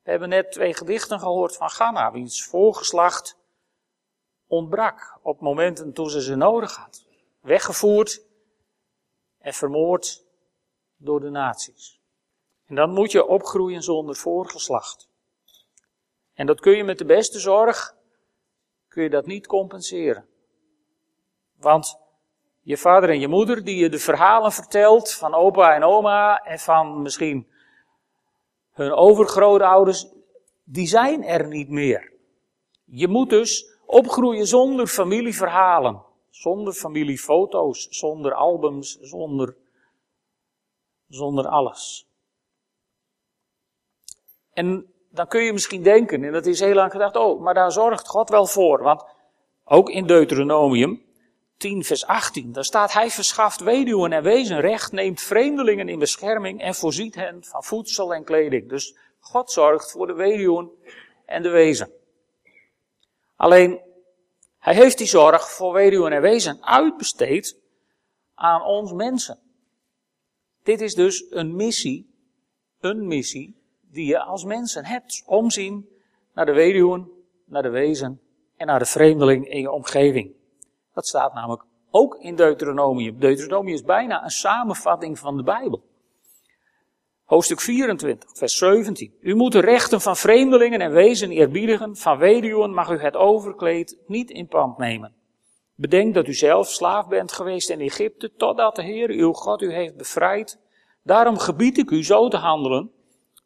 We 0.02 0.10
hebben 0.10 0.28
net 0.28 0.52
twee 0.52 0.74
gedichten 0.74 1.18
gehoord 1.18 1.56
van 1.56 1.70
Ghana, 1.70 2.12
wiens 2.12 2.44
voorgeslacht 2.44 3.40
ontbrak 4.46 5.18
op 5.22 5.40
momenten 5.40 5.92
toen 5.92 6.10
ze 6.10 6.22
ze 6.22 6.34
nodig 6.34 6.76
had. 6.76 7.04
Weggevoerd 7.40 8.22
en 9.38 9.54
vermoord 9.54 10.24
door 10.96 11.20
de 11.20 11.30
nazi's. 11.30 12.00
En 12.66 12.74
dan 12.74 12.90
moet 12.90 13.12
je 13.12 13.26
opgroeien 13.26 13.82
zonder 13.82 14.16
voorgeslacht. 14.16 15.08
En 16.34 16.46
dat 16.46 16.60
kun 16.60 16.76
je 16.76 16.84
met 16.84 16.98
de 16.98 17.04
beste 17.04 17.38
zorg, 17.38 17.96
kun 18.88 19.02
je 19.02 19.10
dat 19.10 19.26
niet 19.26 19.46
compenseren. 19.46 20.28
Want 21.62 21.98
je 22.60 22.76
vader 22.76 23.10
en 23.10 23.20
je 23.20 23.28
moeder 23.28 23.64
die 23.64 23.76
je 23.76 23.88
de 23.88 23.98
verhalen 23.98 24.52
vertelt 24.52 25.12
van 25.12 25.34
opa 25.34 25.74
en 25.74 25.84
oma 25.84 26.38
en 26.38 26.58
van 26.58 27.02
misschien 27.02 27.50
hun 28.72 28.92
overgrootouders, 28.92 30.06
die 30.64 30.86
zijn 30.86 31.24
er 31.24 31.46
niet 31.46 31.68
meer. 31.68 32.12
Je 32.84 33.08
moet 33.08 33.30
dus 33.30 33.78
opgroeien 33.86 34.46
zonder 34.46 34.86
familieverhalen, 34.86 36.02
zonder 36.30 36.72
familiefoto's, 36.72 37.88
zonder 37.90 38.34
albums, 38.34 38.98
zonder, 39.00 39.56
zonder 41.08 41.46
alles. 41.46 42.06
En 44.52 44.92
dan 45.10 45.26
kun 45.26 45.42
je 45.42 45.52
misschien 45.52 45.82
denken, 45.82 46.24
en 46.24 46.32
dat 46.32 46.46
is 46.46 46.60
heel 46.60 46.74
lang 46.74 46.90
gedacht, 46.90 47.16
oh, 47.16 47.40
maar 47.40 47.54
daar 47.54 47.72
zorgt 47.72 48.08
God 48.08 48.28
wel 48.28 48.46
voor. 48.46 48.82
Want 48.82 49.04
ook 49.64 49.90
in 49.90 50.06
Deuteronomium 50.06 51.02
10, 51.62 51.84
vers 51.84 52.06
18, 52.06 52.52
daar 52.52 52.64
staat, 52.64 52.92
hij 52.92 53.10
verschaft 53.10 53.60
weduwen 53.60 54.12
en 54.12 54.22
wezen 54.22 54.60
recht, 54.60 54.92
neemt 54.92 55.20
vreemdelingen 55.20 55.88
in 55.88 55.98
bescherming 55.98 56.60
en 56.60 56.74
voorziet 56.74 57.14
hen 57.14 57.44
van 57.44 57.62
voedsel 57.62 58.14
en 58.14 58.24
kleding. 58.24 58.68
Dus 58.68 58.96
God 59.18 59.50
zorgt 59.50 59.90
voor 59.90 60.06
de 60.06 60.12
weduwen 60.12 60.70
en 61.26 61.42
de 61.42 61.48
wezen. 61.48 61.90
Alleen, 63.36 63.80
hij 64.58 64.74
heeft 64.74 64.98
die 64.98 65.06
zorg 65.06 65.50
voor 65.50 65.72
weduwen 65.72 66.12
en 66.12 66.20
wezen 66.20 66.64
uitbesteed 66.64 67.56
aan 68.34 68.62
ons 68.62 68.92
mensen. 68.92 69.38
Dit 70.62 70.80
is 70.80 70.94
dus 70.94 71.26
een 71.30 71.56
missie, 71.56 72.10
een 72.80 73.06
missie 73.06 73.56
die 73.80 74.06
je 74.06 74.20
als 74.20 74.44
mensen 74.44 74.84
hebt. 74.84 75.22
Omzien 75.26 75.88
naar 76.34 76.46
de 76.46 76.52
weduwen, 76.52 77.10
naar 77.44 77.62
de 77.62 77.70
wezen 77.70 78.20
en 78.56 78.66
naar 78.66 78.78
de 78.78 78.86
vreemdeling 78.86 79.48
in 79.48 79.60
je 79.60 79.70
omgeving. 79.70 80.40
Dat 80.92 81.06
staat 81.06 81.34
namelijk 81.34 81.62
ook 81.90 82.16
in 82.16 82.36
Deuteronomium. 82.36 83.18
Deuteronomium 83.18 83.74
is 83.74 83.82
bijna 83.82 84.24
een 84.24 84.30
samenvatting 84.30 85.18
van 85.18 85.36
de 85.36 85.42
Bijbel. 85.42 85.82
Hoofdstuk 87.24 87.60
24, 87.60 88.30
vers 88.32 88.56
17. 88.56 89.14
U 89.20 89.34
moet 89.34 89.52
de 89.52 89.60
rechten 89.60 90.00
van 90.00 90.16
vreemdelingen 90.16 90.80
en 90.80 90.92
wezen 90.92 91.30
eerbiedigen. 91.30 91.96
Van 91.96 92.18
weduwen 92.18 92.74
mag 92.74 92.90
u 92.90 92.98
het 92.98 93.16
overkleed 93.16 93.98
niet 94.06 94.30
in 94.30 94.46
pand 94.46 94.78
nemen. 94.78 95.14
Bedenk 95.74 96.14
dat 96.14 96.26
u 96.26 96.34
zelf 96.34 96.68
slaaf 96.68 97.08
bent 97.08 97.32
geweest 97.32 97.70
in 97.70 97.80
Egypte, 97.80 98.32
totdat 98.36 98.76
de 98.76 98.82
Heer 98.82 99.10
uw 99.10 99.32
God 99.32 99.62
u 99.62 99.72
heeft 99.72 99.96
bevrijd. 99.96 100.60
Daarom 101.02 101.38
gebied 101.38 101.78
ik 101.78 101.90
u 101.90 102.04
zo 102.04 102.28
te 102.28 102.36
handelen. 102.36 102.90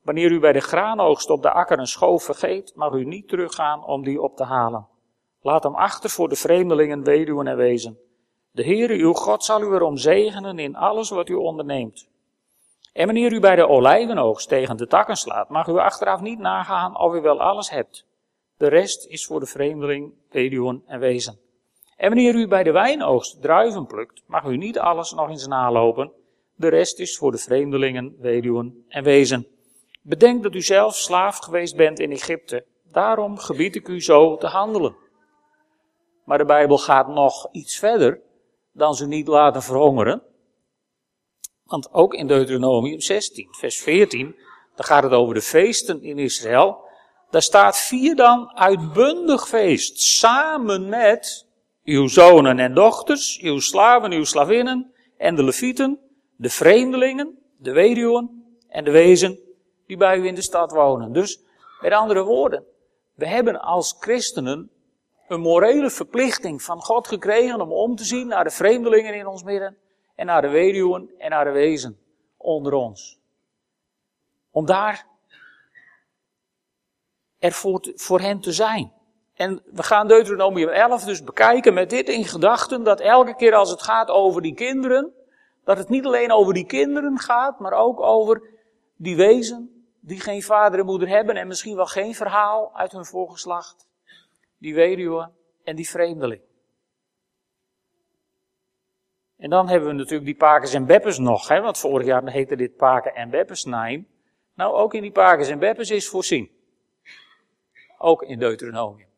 Wanneer 0.02 0.30
u 0.30 0.40
bij 0.40 0.52
de 0.52 0.60
graanoogst 0.60 1.30
op 1.30 1.42
de 1.42 1.50
akker 1.50 1.78
een 1.78 1.86
schoof 1.86 2.24
vergeet, 2.24 2.72
mag 2.74 2.92
u 2.92 3.04
niet 3.04 3.28
teruggaan 3.28 3.84
om 3.84 4.04
die 4.04 4.22
op 4.22 4.36
te 4.36 4.44
halen. 4.44 4.86
Laat 5.46 5.62
hem 5.62 5.74
achter 5.74 6.10
voor 6.10 6.28
de 6.28 6.36
vreemdelingen, 6.36 7.04
weduwen 7.04 7.46
en 7.46 7.56
wezen. 7.56 7.98
De 8.50 8.64
Heere 8.64 8.94
uw 8.94 9.12
God 9.12 9.44
zal 9.44 9.62
u 9.62 9.74
erom 9.74 9.96
zegenen 9.96 10.58
in 10.58 10.76
alles 10.76 11.10
wat 11.10 11.28
u 11.28 11.34
onderneemt. 11.34 12.08
En 12.92 13.06
wanneer 13.06 13.32
u 13.32 13.40
bij 13.40 13.56
de 13.56 13.68
olijvenoogst 13.68 14.48
tegen 14.48 14.76
de 14.76 14.86
takken 14.86 15.16
slaat, 15.16 15.48
mag 15.48 15.66
u 15.66 15.78
achteraf 15.78 16.20
niet 16.20 16.38
nagaan 16.38 16.98
of 17.00 17.14
u 17.14 17.20
wel 17.20 17.40
alles 17.40 17.70
hebt. 17.70 18.06
De 18.56 18.68
rest 18.68 19.06
is 19.06 19.26
voor 19.26 19.40
de 19.40 19.46
vreemdeling, 19.46 20.12
weduwen 20.30 20.82
en 20.86 21.00
wezen. 21.00 21.38
En 21.96 22.08
wanneer 22.08 22.34
u 22.34 22.48
bij 22.48 22.62
de 22.62 22.72
wijnoogst 22.72 23.42
druiven 23.42 23.86
plukt, 23.86 24.22
mag 24.26 24.44
u 24.44 24.56
niet 24.56 24.78
alles 24.78 25.12
nog 25.12 25.28
eens 25.28 25.46
nalopen. 25.46 26.12
De 26.54 26.68
rest 26.68 26.98
is 26.98 27.16
voor 27.16 27.30
de 27.30 27.38
vreemdelingen, 27.38 28.16
weduwen 28.18 28.84
en 28.88 29.04
wezen. 29.04 29.46
Bedenk 30.02 30.42
dat 30.42 30.54
u 30.54 30.62
zelf 30.62 30.94
slaaf 30.94 31.38
geweest 31.38 31.76
bent 31.76 32.00
in 32.00 32.10
Egypte. 32.10 32.64
Daarom 32.92 33.38
gebied 33.38 33.76
ik 33.76 33.88
u 33.88 34.02
zo 34.02 34.36
te 34.36 34.46
handelen. 34.46 35.04
Maar 36.26 36.38
de 36.38 36.44
Bijbel 36.44 36.78
gaat 36.78 37.08
nog 37.08 37.48
iets 37.52 37.78
verder 37.78 38.20
dan 38.72 38.94
ze 38.94 39.06
niet 39.06 39.28
laten 39.28 39.62
verhongeren. 39.62 40.22
Want 41.64 41.92
ook 41.92 42.14
in 42.14 42.26
Deuteronomium 42.26 43.00
16, 43.00 43.48
vers 43.50 43.80
14, 43.80 44.36
daar 44.74 44.86
gaat 44.86 45.02
het 45.02 45.12
over 45.12 45.34
de 45.34 45.42
feesten 45.42 46.02
in 46.02 46.18
Israël. 46.18 46.84
Daar 47.30 47.42
staat 47.42 47.78
vier 47.78 48.16
dan 48.16 48.56
uitbundig 48.56 49.48
feest, 49.48 50.00
samen 50.00 50.88
met 50.88 51.46
uw 51.84 52.06
zonen 52.06 52.58
en 52.58 52.74
dochters, 52.74 53.40
uw 53.42 53.58
slaven, 53.58 54.12
uw 54.12 54.24
slavinnen 54.24 54.92
en 55.16 55.34
de 55.34 55.44
levieten, 55.44 55.98
de 56.36 56.50
vreemdelingen, 56.50 57.38
de 57.58 57.72
weduwen 57.72 58.44
en 58.68 58.84
de 58.84 58.90
wezen 58.90 59.38
die 59.86 59.96
bij 59.96 60.18
u 60.18 60.26
in 60.26 60.34
de 60.34 60.42
stad 60.42 60.72
wonen. 60.72 61.12
Dus, 61.12 61.40
met 61.80 61.92
andere 61.92 62.22
woorden, 62.22 62.64
we 63.14 63.26
hebben 63.26 63.60
als 63.60 63.96
christenen 64.00 64.70
een 65.28 65.40
morele 65.40 65.90
verplichting 65.90 66.62
van 66.62 66.80
God 66.80 67.08
gekregen 67.08 67.60
om 67.60 67.72
om 67.72 67.96
te 67.96 68.04
zien 68.04 68.26
naar 68.26 68.44
de 68.44 68.50
vreemdelingen 68.50 69.14
in 69.14 69.26
ons 69.26 69.42
midden 69.42 69.76
en 70.14 70.26
naar 70.26 70.42
de 70.42 70.48
weduwen 70.48 71.10
en 71.18 71.30
naar 71.30 71.44
de 71.44 71.50
wezen 71.50 71.98
onder 72.36 72.72
ons. 72.72 73.18
Om 74.50 74.66
daar 74.66 75.06
er 77.38 77.52
voor, 77.52 77.92
voor 77.94 78.20
hen 78.20 78.40
te 78.40 78.52
zijn. 78.52 78.92
En 79.34 79.62
we 79.72 79.82
gaan 79.82 80.08
Deuteronomium 80.08 80.68
11 80.68 81.04
dus 81.04 81.24
bekijken 81.24 81.74
met 81.74 81.90
dit 81.90 82.08
in 82.08 82.24
gedachten, 82.24 82.84
dat 82.84 83.00
elke 83.00 83.36
keer 83.36 83.54
als 83.54 83.70
het 83.70 83.82
gaat 83.82 84.08
over 84.08 84.42
die 84.42 84.54
kinderen, 84.54 85.12
dat 85.64 85.78
het 85.78 85.88
niet 85.88 86.06
alleen 86.06 86.32
over 86.32 86.54
die 86.54 86.66
kinderen 86.66 87.18
gaat, 87.18 87.58
maar 87.58 87.72
ook 87.72 88.00
over 88.00 88.42
die 88.96 89.16
wezen 89.16 89.86
die 90.00 90.20
geen 90.20 90.42
vader 90.42 90.78
en 90.78 90.84
moeder 90.84 91.08
hebben 91.08 91.36
en 91.36 91.46
misschien 91.46 91.76
wel 91.76 91.86
geen 91.86 92.14
verhaal 92.14 92.70
uit 92.74 92.92
hun 92.92 93.04
voorgeslacht 93.04 93.85
die 94.58 94.74
weduwe 94.74 95.30
en 95.64 95.76
die 95.76 95.88
vreemdeling. 95.88 96.40
En 99.36 99.50
dan 99.50 99.68
hebben 99.68 99.88
we 99.88 99.94
natuurlijk 99.94 100.24
die 100.24 100.36
pakers 100.36 100.74
en 100.74 100.86
beppers 100.86 101.18
nog, 101.18 101.48
hè, 101.48 101.60
want 101.60 101.78
vorig 101.78 102.06
jaar 102.06 102.30
heette 102.30 102.56
dit 102.56 102.76
paken 102.76 103.14
en 103.14 103.30
beppersnijn. 103.30 104.08
Nou, 104.54 104.74
ook 104.74 104.94
in 104.94 105.02
die 105.02 105.12
pakers 105.12 105.48
en 105.48 105.58
beppers 105.58 105.90
is 105.90 106.08
voorzien. 106.08 106.50
Ook 107.98 108.22
in 108.22 108.38
Deuteronomium. 108.38 109.08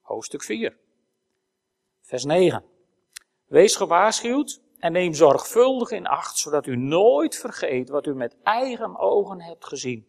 Hoofdstuk 0.00 0.42
4. 0.42 0.76
Vers 2.00 2.24
9. 2.24 2.64
Wees 3.46 3.76
gewaarschuwd 3.76 4.60
en 4.78 4.92
neem 4.92 5.14
zorgvuldig 5.14 5.90
in 5.90 6.06
acht, 6.06 6.36
zodat 6.36 6.66
u 6.66 6.76
nooit 6.76 7.36
vergeet 7.36 7.88
wat 7.88 8.06
u 8.06 8.14
met 8.14 8.36
eigen 8.42 8.98
ogen 8.98 9.40
hebt 9.40 9.64
gezien, 9.64 10.08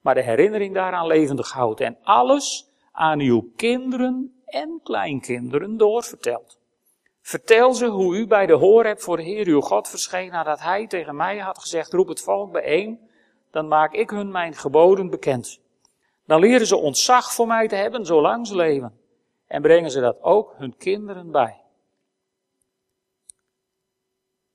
maar 0.00 0.14
de 0.14 0.22
herinnering 0.22 0.74
daaraan 0.74 1.06
levendig 1.06 1.52
houdt 1.52 1.80
en 1.80 1.98
alles 2.02 2.69
aan 2.92 3.20
uw 3.20 3.52
kinderen 3.56 4.42
en 4.44 4.80
kleinkinderen 4.82 5.76
doorvertelt. 5.76 6.58
Vertel 7.22 7.74
ze 7.74 7.86
hoe 7.86 8.16
u 8.16 8.26
bij 8.26 8.46
de 8.46 8.52
Horeb 8.52 9.00
voor 9.00 9.16
de 9.16 9.22
Heer 9.22 9.46
uw 9.46 9.60
God 9.60 9.88
verscheen 9.88 10.30
nadat 10.30 10.60
hij 10.60 10.86
tegen 10.86 11.16
mij 11.16 11.38
had 11.38 11.58
gezegd, 11.58 11.92
roep 11.92 12.08
het 12.08 12.20
volk 12.20 12.52
bijeen, 12.52 13.00
dan 13.50 13.68
maak 13.68 13.92
ik 13.92 14.10
hun 14.10 14.30
mijn 14.30 14.54
geboden 14.54 15.10
bekend. 15.10 15.60
Dan 16.26 16.40
leren 16.40 16.66
ze 16.66 16.76
ontzag 16.76 17.32
voor 17.32 17.46
mij 17.46 17.68
te 17.68 17.74
hebben 17.74 18.06
zolang 18.06 18.46
ze 18.46 18.56
leven. 18.56 18.98
En 19.46 19.62
brengen 19.62 19.90
ze 19.90 20.00
dat 20.00 20.22
ook 20.22 20.54
hun 20.56 20.76
kinderen 20.76 21.30
bij. 21.30 21.60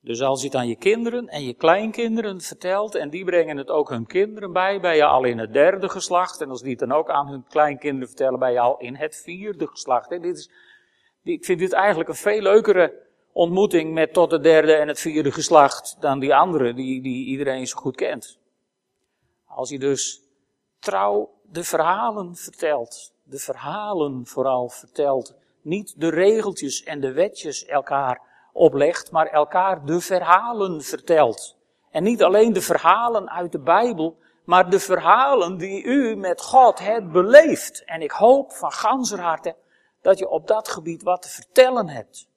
Dus 0.05 0.21
als 0.21 0.41
je 0.41 0.47
het 0.47 0.55
aan 0.55 0.67
je 0.67 0.75
kinderen 0.75 1.27
en 1.27 1.43
je 1.43 1.53
kleinkinderen 1.53 2.41
vertelt 2.41 2.95
en 2.95 3.09
die 3.09 3.25
brengen 3.25 3.57
het 3.57 3.69
ook 3.69 3.89
hun 3.89 4.05
kinderen 4.05 4.51
bij, 4.51 4.79
ben 4.79 4.95
je 4.95 5.05
al 5.05 5.23
in 5.23 5.37
het 5.37 5.53
derde 5.53 5.89
geslacht. 5.89 6.41
En 6.41 6.49
als 6.49 6.61
die 6.61 6.69
het 6.69 6.79
dan 6.79 6.91
ook 6.91 7.09
aan 7.09 7.27
hun 7.27 7.45
kleinkinderen 7.49 8.07
vertellen, 8.07 8.39
ben 8.39 8.51
je 8.51 8.59
al 8.59 8.77
in 8.77 8.95
het 8.95 9.15
vierde 9.15 9.67
geslacht. 9.67 10.09
dit 10.09 10.23
is, 10.25 10.49
ik 11.23 11.45
vind 11.45 11.59
dit 11.59 11.73
eigenlijk 11.73 12.09
een 12.09 12.15
veel 12.15 12.41
leukere 12.41 12.93
ontmoeting 13.31 13.93
met 13.93 14.13
tot 14.13 14.31
het 14.31 14.43
derde 14.43 14.73
en 14.73 14.87
het 14.87 14.99
vierde 14.99 15.31
geslacht 15.31 15.97
dan 15.99 16.19
die 16.19 16.35
andere 16.35 16.73
die, 16.73 17.01
die 17.01 17.25
iedereen 17.25 17.67
zo 17.67 17.77
goed 17.77 17.95
kent. 17.95 18.39
Als 19.45 19.69
je 19.69 19.79
dus 19.79 20.21
trouw 20.79 21.33
de 21.51 21.63
verhalen 21.63 22.35
vertelt, 22.35 23.13
de 23.23 23.39
verhalen 23.39 24.25
vooral 24.25 24.69
vertelt, 24.69 25.35
niet 25.61 25.93
de 25.97 26.09
regeltjes 26.09 26.83
en 26.83 26.99
de 26.99 27.11
wetjes 27.11 27.65
elkaar 27.65 28.33
oplegt, 28.55 29.11
maar 29.11 29.27
elkaar 29.27 29.85
de 29.85 30.01
verhalen 30.01 30.81
vertelt. 30.81 31.57
En 31.89 32.03
niet 32.03 32.23
alleen 32.23 32.53
de 32.53 32.61
verhalen 32.61 33.29
uit 33.29 33.51
de 33.51 33.59
Bijbel, 33.59 34.17
maar 34.43 34.69
de 34.69 34.79
verhalen 34.79 35.57
die 35.57 35.83
u 35.83 36.15
met 36.15 36.41
God 36.41 36.79
hebt 36.79 37.11
beleefd. 37.11 37.83
En 37.85 38.01
ik 38.01 38.11
hoop 38.11 38.51
van 38.51 38.71
ganser 38.71 39.19
harte 39.19 39.55
dat 40.01 40.19
je 40.19 40.29
op 40.29 40.47
dat 40.47 40.67
gebied 40.67 41.03
wat 41.03 41.21
te 41.21 41.29
vertellen 41.29 41.89
hebt. 41.89 42.27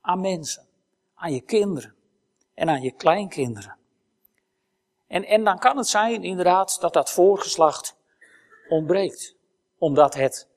Aan 0.00 0.20
mensen, 0.20 0.66
aan 1.14 1.32
je 1.32 1.40
kinderen 1.40 1.94
en 2.54 2.68
aan 2.68 2.82
je 2.82 2.92
kleinkinderen. 2.92 3.76
En, 5.06 5.24
en 5.24 5.44
dan 5.44 5.58
kan 5.58 5.76
het 5.76 5.88
zijn 5.88 6.22
inderdaad 6.22 6.80
dat 6.80 6.92
dat 6.92 7.10
voorgeslacht 7.10 7.96
ontbreekt. 8.68 9.36
Omdat 9.78 10.14
het 10.14 10.48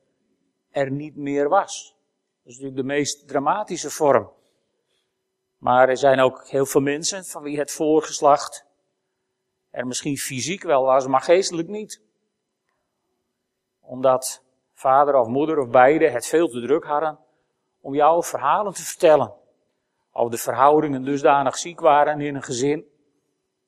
er 0.72 0.92
niet 0.92 1.16
meer 1.16 1.50
was. 1.50 1.96
Dat 2.44 2.52
is 2.52 2.60
natuurlijk 2.60 2.88
de 2.88 2.94
meest 2.94 3.28
dramatische 3.28 3.90
vorm. 3.90 4.32
Maar 5.64 5.90
er 5.90 5.98
zijn 5.98 6.20
ook 6.20 6.48
heel 6.48 6.66
veel 6.66 6.82
mensen 6.82 7.26
van 7.26 7.44
wie 7.44 7.58
het 7.58 7.72
voorgeslacht 7.72 8.66
er 9.70 9.88
misschien 9.88 10.18
fysiek 10.18 10.64
wel 10.64 10.84
was, 10.84 11.08
maar 11.08 11.22
geestelijk 11.22 11.68
niet. 11.68 12.02
Omdat 13.80 14.44
vader 14.74 15.16
of 15.16 15.28
moeder 15.28 15.60
of 15.60 15.70
beide 15.70 16.10
het 16.10 16.28
veel 16.28 16.48
te 16.48 16.62
druk 16.62 16.84
hadden 16.84 17.20
om 17.82 17.94
jouw 17.94 18.24
verhalen 18.24 18.74
te 18.74 18.84
vertellen. 18.84 19.34
Of 20.12 20.30
de 20.30 20.38
verhoudingen 20.38 21.04
dusdanig 21.04 21.58
ziek 21.58 21.80
waren 21.80 22.22
in 22.22 22.36
een 22.36 22.44
gezin, 22.44 22.86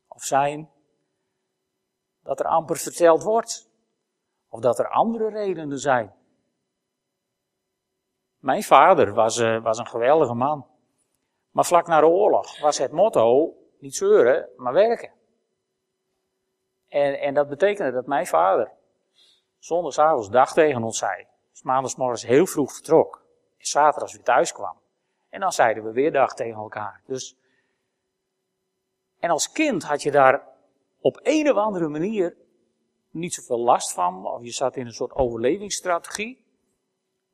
of 0.08 0.24
zijn, 0.24 0.70
dat 2.24 2.40
er 2.40 2.46
amper 2.46 2.78
verteld 2.78 3.24
wordt. 3.24 3.70
Of 4.50 4.60
dat 4.60 4.80
er 4.80 4.90
andere 4.90 5.30
redenen 5.30 5.80
zijn. 5.80 6.14
Mijn 8.38 8.64
vader 8.64 9.14
was, 9.14 9.38
uh, 9.38 9.64
was 9.64 9.78
een 9.78 9.88
geweldige 9.88 10.34
man. 10.34 10.74
Maar 11.56 11.66
vlak 11.66 11.88
na 11.88 12.00
de 12.00 12.08
oorlog 12.08 12.60
was 12.60 12.78
het 12.78 12.92
motto 12.92 13.54
niet 13.80 13.96
zeuren, 13.96 14.50
maar 14.58 14.74
werken. 14.74 15.12
En, 16.88 17.20
en 17.20 17.34
dat 17.34 17.50
betekende 17.50 17.92
dat 17.92 18.06
mijn 18.06 18.28
vader 18.28 18.72
zondagsavonds 19.60 20.30
dag 20.30 20.54
tegen 20.54 20.84
ons 20.84 20.98
zei. 20.98 21.28
Dus 21.52 21.62
maandagsmorgens 21.62 22.26
heel 22.26 22.46
vroeg 22.46 22.74
vertrok. 22.74 23.26
En 23.58 23.66
zaterdags 23.66 24.14
weer 24.14 24.24
thuis 24.24 24.52
kwam. 24.52 24.78
En 25.30 25.40
dan 25.40 25.52
zeiden 25.52 25.84
we 25.84 25.92
weer 25.92 26.12
dag 26.12 26.34
tegen 26.34 26.62
elkaar. 26.62 27.02
Dus, 27.06 27.36
en 29.20 29.30
als 29.30 29.52
kind 29.52 29.84
had 29.84 30.02
je 30.02 30.12
daar 30.12 30.48
op 31.00 31.20
een 31.24 31.52
of 31.52 31.58
andere 31.58 31.88
manier 31.88 32.36
niet 33.10 33.34
zoveel 33.34 33.60
last 33.60 33.94
van. 33.94 34.28
Of 34.28 34.44
je 34.44 34.52
zat 34.52 34.76
in 34.76 34.86
een 34.86 34.94
soort 34.94 35.14
overlevingsstrategie. 35.14 36.46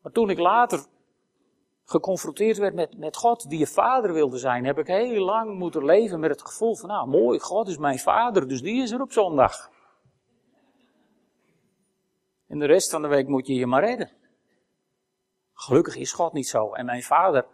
Maar 0.01 0.11
toen 0.11 0.29
ik 0.29 0.39
later 0.39 0.85
geconfronteerd 1.91 2.57
werd 2.57 2.73
met, 2.73 2.97
met 2.97 3.17
God 3.17 3.49
die 3.49 3.59
je 3.59 3.67
vader 3.67 4.13
wilde 4.13 4.37
zijn, 4.37 4.65
heb 4.65 4.77
ik 4.77 4.87
heel 4.87 5.23
lang 5.23 5.57
moeten 5.57 5.85
leven 5.85 6.19
met 6.19 6.29
het 6.29 6.41
gevoel 6.41 6.75
van, 6.75 6.89
nou 6.89 7.07
mooi, 7.07 7.39
God 7.39 7.67
is 7.67 7.77
mijn 7.77 7.99
vader, 7.99 8.47
dus 8.47 8.61
die 8.61 8.81
is 8.81 8.91
er 8.91 9.01
op 9.01 9.11
zondag. 9.11 9.69
En 12.47 12.59
de 12.59 12.65
rest 12.65 12.89
van 12.89 13.01
de 13.01 13.07
week 13.07 13.27
moet 13.27 13.47
je 13.47 13.53
je 13.53 13.65
maar 13.65 13.83
redden. 13.83 14.11
Gelukkig 15.53 15.95
is 15.95 16.11
God 16.11 16.33
niet 16.33 16.47
zo. 16.47 16.73
En 16.73 16.85
mijn 16.85 17.03
vader 17.03 17.45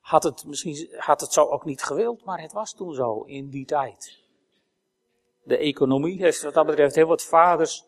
had 0.00 0.22
het 0.22 0.44
misschien 0.46 0.94
had 0.96 1.20
het 1.20 1.32
zo 1.32 1.44
ook 1.44 1.64
niet 1.64 1.82
gewild, 1.82 2.24
maar 2.24 2.40
het 2.40 2.52
was 2.52 2.74
toen 2.74 2.94
zo 2.94 3.22
in 3.22 3.48
die 3.50 3.64
tijd. 3.64 4.22
De 5.42 5.56
economie 5.56 6.22
heeft 6.22 6.42
wat 6.42 6.54
dat 6.54 6.66
betreft 6.66 6.94
heel 6.94 7.06
wat 7.06 7.22
vaders 7.22 7.86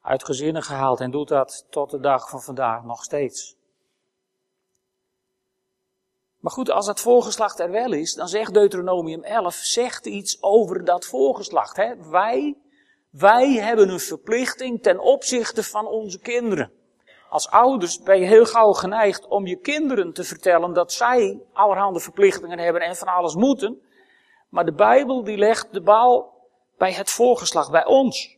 uit 0.00 0.24
gezinnen 0.24 0.62
gehaald 0.62 1.00
en 1.00 1.10
doet 1.10 1.28
dat 1.28 1.66
tot 1.70 1.90
de 1.90 2.00
dag 2.00 2.28
van 2.28 2.42
vandaag 2.42 2.84
nog 2.84 3.02
steeds. 3.02 3.55
Maar 6.46 6.54
goed, 6.54 6.70
als 6.70 6.86
het 6.86 7.00
voorgeslacht 7.00 7.58
er 7.58 7.70
wel 7.70 7.92
is, 7.92 8.14
dan 8.14 8.28
zegt 8.28 8.54
Deuteronomium 8.54 9.22
11, 9.22 9.54
zegt 9.54 10.06
iets 10.06 10.42
over 10.42 10.84
dat 10.84 11.04
voorgeslacht. 11.04 11.76
Hè? 11.76 12.08
Wij, 12.10 12.56
wij 13.10 13.52
hebben 13.52 13.88
een 13.88 14.00
verplichting 14.00 14.82
ten 14.82 14.98
opzichte 14.98 15.62
van 15.62 15.86
onze 15.86 16.18
kinderen. 16.18 16.72
Als 17.28 17.50
ouders 17.50 18.02
ben 18.02 18.20
je 18.20 18.26
heel 18.26 18.46
gauw 18.46 18.72
geneigd 18.72 19.26
om 19.26 19.46
je 19.46 19.56
kinderen 19.56 20.12
te 20.12 20.24
vertellen 20.24 20.72
dat 20.72 20.92
zij 20.92 21.40
allerhande 21.52 22.00
verplichtingen 22.00 22.58
hebben 22.58 22.82
en 22.82 22.96
van 22.96 23.08
alles 23.08 23.34
moeten. 23.34 23.80
Maar 24.48 24.64
de 24.64 24.74
Bijbel 24.74 25.24
die 25.24 25.36
legt 25.38 25.72
de 25.72 25.82
bal 25.82 26.32
bij 26.76 26.92
het 26.92 27.10
voorgeslacht, 27.10 27.70
bij 27.70 27.86
ons. 27.86 28.35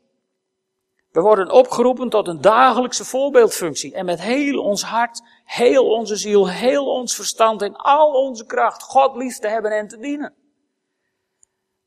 We 1.11 1.21
worden 1.21 1.51
opgeroepen 1.51 2.09
tot 2.09 2.29
een 2.29 2.41
dagelijkse 2.41 3.05
voorbeeldfunctie. 3.05 3.95
En 3.95 4.05
met 4.05 4.21
heel 4.21 4.63
ons 4.63 4.83
hart, 4.83 5.23
heel 5.45 5.91
onze 5.91 6.17
ziel, 6.17 6.49
heel 6.49 6.87
ons 6.87 7.15
verstand 7.15 7.63
en 7.63 7.77
al 7.77 8.13
onze 8.13 8.47
kracht 8.47 8.83
God 8.83 9.17
lief 9.17 9.39
te 9.39 9.49
hebben 9.49 9.71
en 9.71 9.89
te 9.89 9.99
dienen. 9.99 10.35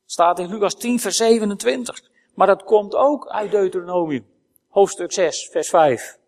Staat 0.06 0.40
in 0.40 0.50
Lucas 0.50 0.76
10, 0.76 1.00
vers 1.00 1.18
27. 1.18 2.02
Maar 2.36 2.48
dat 2.48 2.64
komt 2.64 2.96
ook 2.96 3.28
uit 3.28 3.52
Deuteronomium, 3.52 4.28
hoofdstuk 4.70 5.12
6, 5.12 5.50
vers 5.52 5.70
5. 5.70 6.20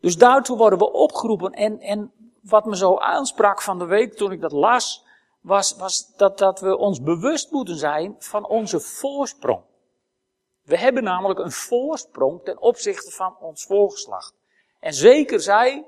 Dus 0.00 0.16
daartoe 0.16 0.56
worden 0.56 0.78
we 0.78 0.92
opgeroepen. 0.92 1.52
En, 1.52 1.80
en 1.80 2.12
wat 2.42 2.64
me 2.64 2.76
zo 2.76 2.96
aansprak 2.98 3.62
van 3.62 3.78
de 3.78 3.84
week 3.84 4.14
toen 4.16 4.32
ik 4.32 4.40
dat 4.40 4.52
las, 4.52 5.04
was, 5.40 5.76
was 5.76 6.16
dat, 6.16 6.38
dat 6.38 6.60
we 6.60 6.76
ons 6.76 7.02
bewust 7.02 7.50
moeten 7.50 7.76
zijn 7.76 8.16
van 8.18 8.46
onze 8.46 8.80
voorsprong. 8.80 9.62
We 10.64 10.78
hebben 10.78 11.02
namelijk 11.02 11.38
een 11.38 11.52
voorsprong 11.52 12.40
ten 12.44 12.60
opzichte 12.60 13.10
van 13.10 13.36
ons 13.40 13.64
voorgeslacht. 13.64 14.34
En 14.80 14.94
zeker 14.94 15.40
zij 15.40 15.84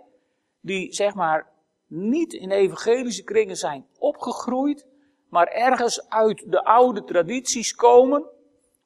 die 0.60 0.92
zeg 0.92 1.14
maar 1.14 1.50
niet 1.86 2.32
in 2.32 2.50
evangelische 2.50 3.22
kringen 3.22 3.56
zijn 3.56 3.86
opgegroeid, 3.98 4.86
maar 5.28 5.46
ergens 5.46 6.08
uit 6.08 6.44
de 6.50 6.64
oude 6.64 7.04
tradities 7.04 7.74
komen 7.74 8.24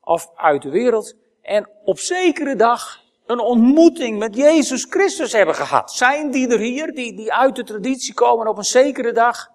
of 0.01 0.31
uit 0.35 0.63
de 0.63 0.71
wereld 0.71 1.15
en 1.43 1.69
op 1.85 1.99
zekere 1.99 2.57
dag 2.57 3.03
een 3.27 3.41
ontmoeting 3.41 4.19
met 4.19 4.37
Jezus 4.37 4.85
Christus 4.85 5.33
hebben 5.33 5.55
gehad. 5.55 5.93
Zijn 5.93 6.31
die 6.31 6.49
er 6.49 6.59
hier, 6.59 6.93
die, 6.93 7.17
die 7.17 7.33
uit 7.33 7.57
de 7.57 7.65
traditie 7.65 8.15
komen 8.15 8.47
op 8.47 8.57
een 8.57 8.65
zekere 8.65 9.13
dag? 9.13 9.51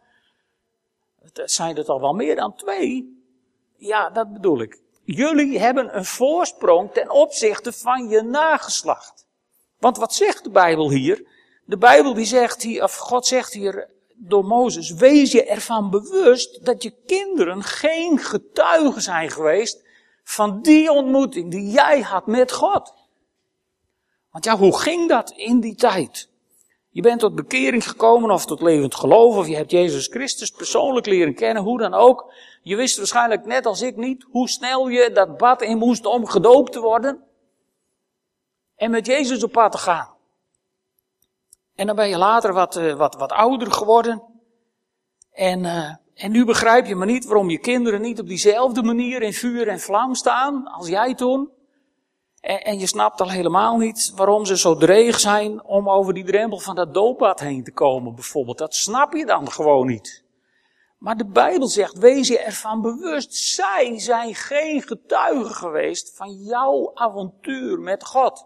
Zijn 1.33 1.77
er 1.77 1.85
toch 1.85 1.99
wel 1.99 2.13
meer 2.13 2.35
dan 2.35 2.55
twee? 2.55 3.23
Ja, 3.77 4.09
dat 4.09 4.33
bedoel 4.33 4.61
ik. 4.61 4.83
Jullie 5.05 5.59
hebben 5.59 5.97
een 5.97 6.05
voorsprong 6.05 6.91
ten 6.91 7.11
opzichte 7.11 7.73
van 7.73 8.07
je 8.09 8.21
nageslacht. 8.21 9.25
Want 9.79 9.97
wat 9.97 10.13
zegt 10.13 10.43
de 10.43 10.49
Bijbel 10.49 10.89
hier? 10.89 11.27
De 11.65 11.77
Bijbel 11.77 12.13
die 12.13 12.25
zegt 12.25 12.61
hier, 12.61 12.83
of 12.83 12.95
God 12.95 13.25
zegt 13.25 13.53
hier 13.53 13.89
door 14.15 14.45
Mozes, 14.45 14.91
wees 14.91 15.31
je 15.31 15.45
ervan 15.45 15.89
bewust 15.89 16.65
dat 16.65 16.83
je 16.83 16.95
kinderen 17.05 17.63
geen 17.63 18.19
getuigen 18.19 19.01
zijn 19.01 19.31
geweest 19.31 19.83
van 20.23 20.61
die 20.61 20.91
ontmoeting 20.91 21.51
die 21.51 21.69
jij 21.69 22.01
had 22.01 22.27
met 22.27 22.51
God. 22.51 22.93
Want 24.31 24.45
ja, 24.45 24.57
hoe 24.57 24.79
ging 24.79 25.09
dat 25.09 25.31
in 25.31 25.59
die 25.59 25.75
tijd? 25.75 26.29
Je 26.95 27.01
bent 27.01 27.19
tot 27.19 27.35
bekering 27.35 27.87
gekomen 27.87 28.31
of 28.31 28.45
tot 28.45 28.61
levend 28.61 28.95
geloof 28.95 29.35
of 29.37 29.47
je 29.47 29.55
hebt 29.55 29.71
Jezus 29.71 30.07
Christus 30.07 30.49
persoonlijk 30.49 31.05
leren 31.05 31.35
kennen, 31.35 31.63
hoe 31.63 31.77
dan 31.77 31.93
ook. 31.93 32.33
Je 32.61 32.75
wist 32.75 32.97
waarschijnlijk 32.97 33.45
net 33.45 33.65
als 33.65 33.81
ik 33.81 33.95
niet 33.95 34.25
hoe 34.29 34.49
snel 34.49 34.87
je 34.87 35.11
dat 35.13 35.37
bad 35.37 35.61
in 35.61 35.77
moest 35.77 36.05
om 36.05 36.27
gedoopt 36.27 36.71
te 36.71 36.79
worden. 36.79 37.23
En 38.75 38.91
met 38.91 39.05
Jezus 39.05 39.43
op 39.43 39.51
pad 39.51 39.71
te 39.71 39.77
gaan. 39.77 40.09
En 41.75 41.87
dan 41.87 41.95
ben 41.95 42.09
je 42.09 42.17
later 42.17 42.53
wat, 42.53 42.75
uh, 42.75 42.93
wat, 42.93 43.15
wat 43.15 43.31
ouder 43.31 43.71
geworden. 43.71 44.23
En, 45.31 45.63
uh, 45.63 45.93
en 46.13 46.31
nu 46.31 46.45
begrijp 46.45 46.85
je 46.85 46.95
maar 46.95 47.07
niet 47.07 47.25
waarom 47.25 47.49
je 47.49 47.59
kinderen 47.59 48.01
niet 48.01 48.19
op 48.19 48.27
diezelfde 48.27 48.83
manier 48.83 49.21
in 49.21 49.33
vuur 49.33 49.67
en 49.67 49.79
vlam 49.79 50.13
staan 50.13 50.67
als 50.67 50.87
jij 50.87 51.15
toen. 51.15 51.49
En, 52.45 52.79
je 52.79 52.87
snapt 52.87 53.21
al 53.21 53.29
helemaal 53.29 53.77
niet 53.77 54.11
waarom 54.15 54.45
ze 54.45 54.57
zo 54.57 54.75
dreig 54.75 55.19
zijn 55.19 55.63
om 55.63 55.89
over 55.89 56.13
die 56.13 56.23
drempel 56.23 56.59
van 56.59 56.75
dat 56.75 56.93
doopbad 56.93 57.39
heen 57.39 57.63
te 57.63 57.71
komen, 57.71 58.15
bijvoorbeeld. 58.15 58.57
Dat 58.57 58.75
snap 58.75 59.13
je 59.13 59.25
dan 59.25 59.51
gewoon 59.51 59.87
niet. 59.87 60.23
Maar 60.97 61.17
de 61.17 61.25
Bijbel 61.25 61.67
zegt, 61.67 61.97
wees 61.97 62.27
je 62.27 62.39
ervan 62.39 62.81
bewust, 62.81 63.35
zij 63.35 63.99
zijn 63.99 64.35
geen 64.35 64.81
getuigen 64.81 65.55
geweest 65.55 66.15
van 66.15 66.33
jouw 66.33 66.91
avontuur 66.93 67.79
met 67.79 68.05
God. 68.05 68.45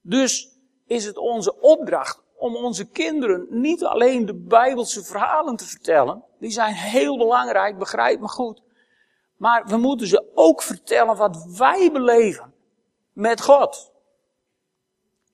Dus 0.00 0.58
is 0.86 1.04
het 1.04 1.16
onze 1.16 1.60
opdracht 1.60 2.22
om 2.36 2.56
onze 2.56 2.90
kinderen 2.90 3.46
niet 3.50 3.84
alleen 3.84 4.26
de 4.26 4.34
Bijbelse 4.34 5.04
verhalen 5.04 5.56
te 5.56 5.66
vertellen, 5.66 6.24
die 6.38 6.50
zijn 6.50 6.74
heel 6.74 7.18
belangrijk, 7.18 7.78
begrijp 7.78 8.20
me 8.20 8.28
goed, 8.28 8.62
maar 9.36 9.66
we 9.66 9.76
moeten 9.76 10.06
ze 10.06 10.30
ook 10.34 10.62
vertellen 10.62 11.16
wat 11.16 11.44
wij 11.58 11.90
beleven 11.92 12.53
met 13.14 13.40
God. 13.40 13.92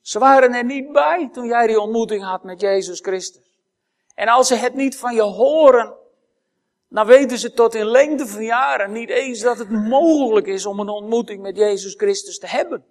Ze 0.01 0.19
waren 0.19 0.55
er 0.55 0.65
niet 0.65 0.93
bij 0.93 1.29
toen 1.33 1.47
jij 1.47 1.67
die 1.67 1.81
ontmoeting 1.81 2.25
had 2.25 2.43
met 2.45 2.61
Jezus 2.61 3.01
Christus. 3.01 3.51
En 4.15 4.29
als 4.29 4.47
ze 4.47 4.55
het 4.55 4.75
niet 4.75 4.97
van 4.97 5.15
je 5.15 5.23
horen, 5.23 5.95
dan 6.89 7.07
weten 7.07 7.39
ze 7.39 7.53
tot 7.53 7.75
in 7.75 7.87
lengte 7.87 8.27
van 8.27 8.45
jaren 8.45 8.93
niet 8.93 9.09
eens 9.09 9.41
dat 9.41 9.59
het 9.59 9.71
mogelijk 9.71 10.47
is 10.47 10.67
om 10.67 10.81
een 10.81 10.89
ontmoeting 10.89 11.43
met 11.43 11.57
Jezus 11.57 11.95
Christus 11.95 12.39
te 12.39 12.47
hebben. 12.47 12.85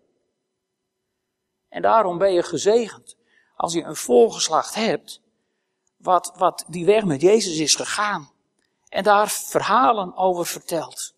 En 1.70 1.82
daarom 1.82 2.18
ben 2.18 2.34
je 2.34 2.44
gezegend 2.44 3.18
als 3.56 3.74
je 3.74 3.84
een 3.84 3.96
voorgeslacht 3.96 4.76
hebt, 4.76 5.22
wat, 5.98 6.34
wat 6.38 6.66
die 6.68 6.86
weg 6.86 7.04
met 7.06 7.22
Jezus 7.22 7.60
is 7.60 7.76
gegaan. 7.76 8.32
En 8.90 9.04
daar 9.04 9.30
verhalen 9.30 10.18
over 10.18 10.46
vertelt. 10.46 11.14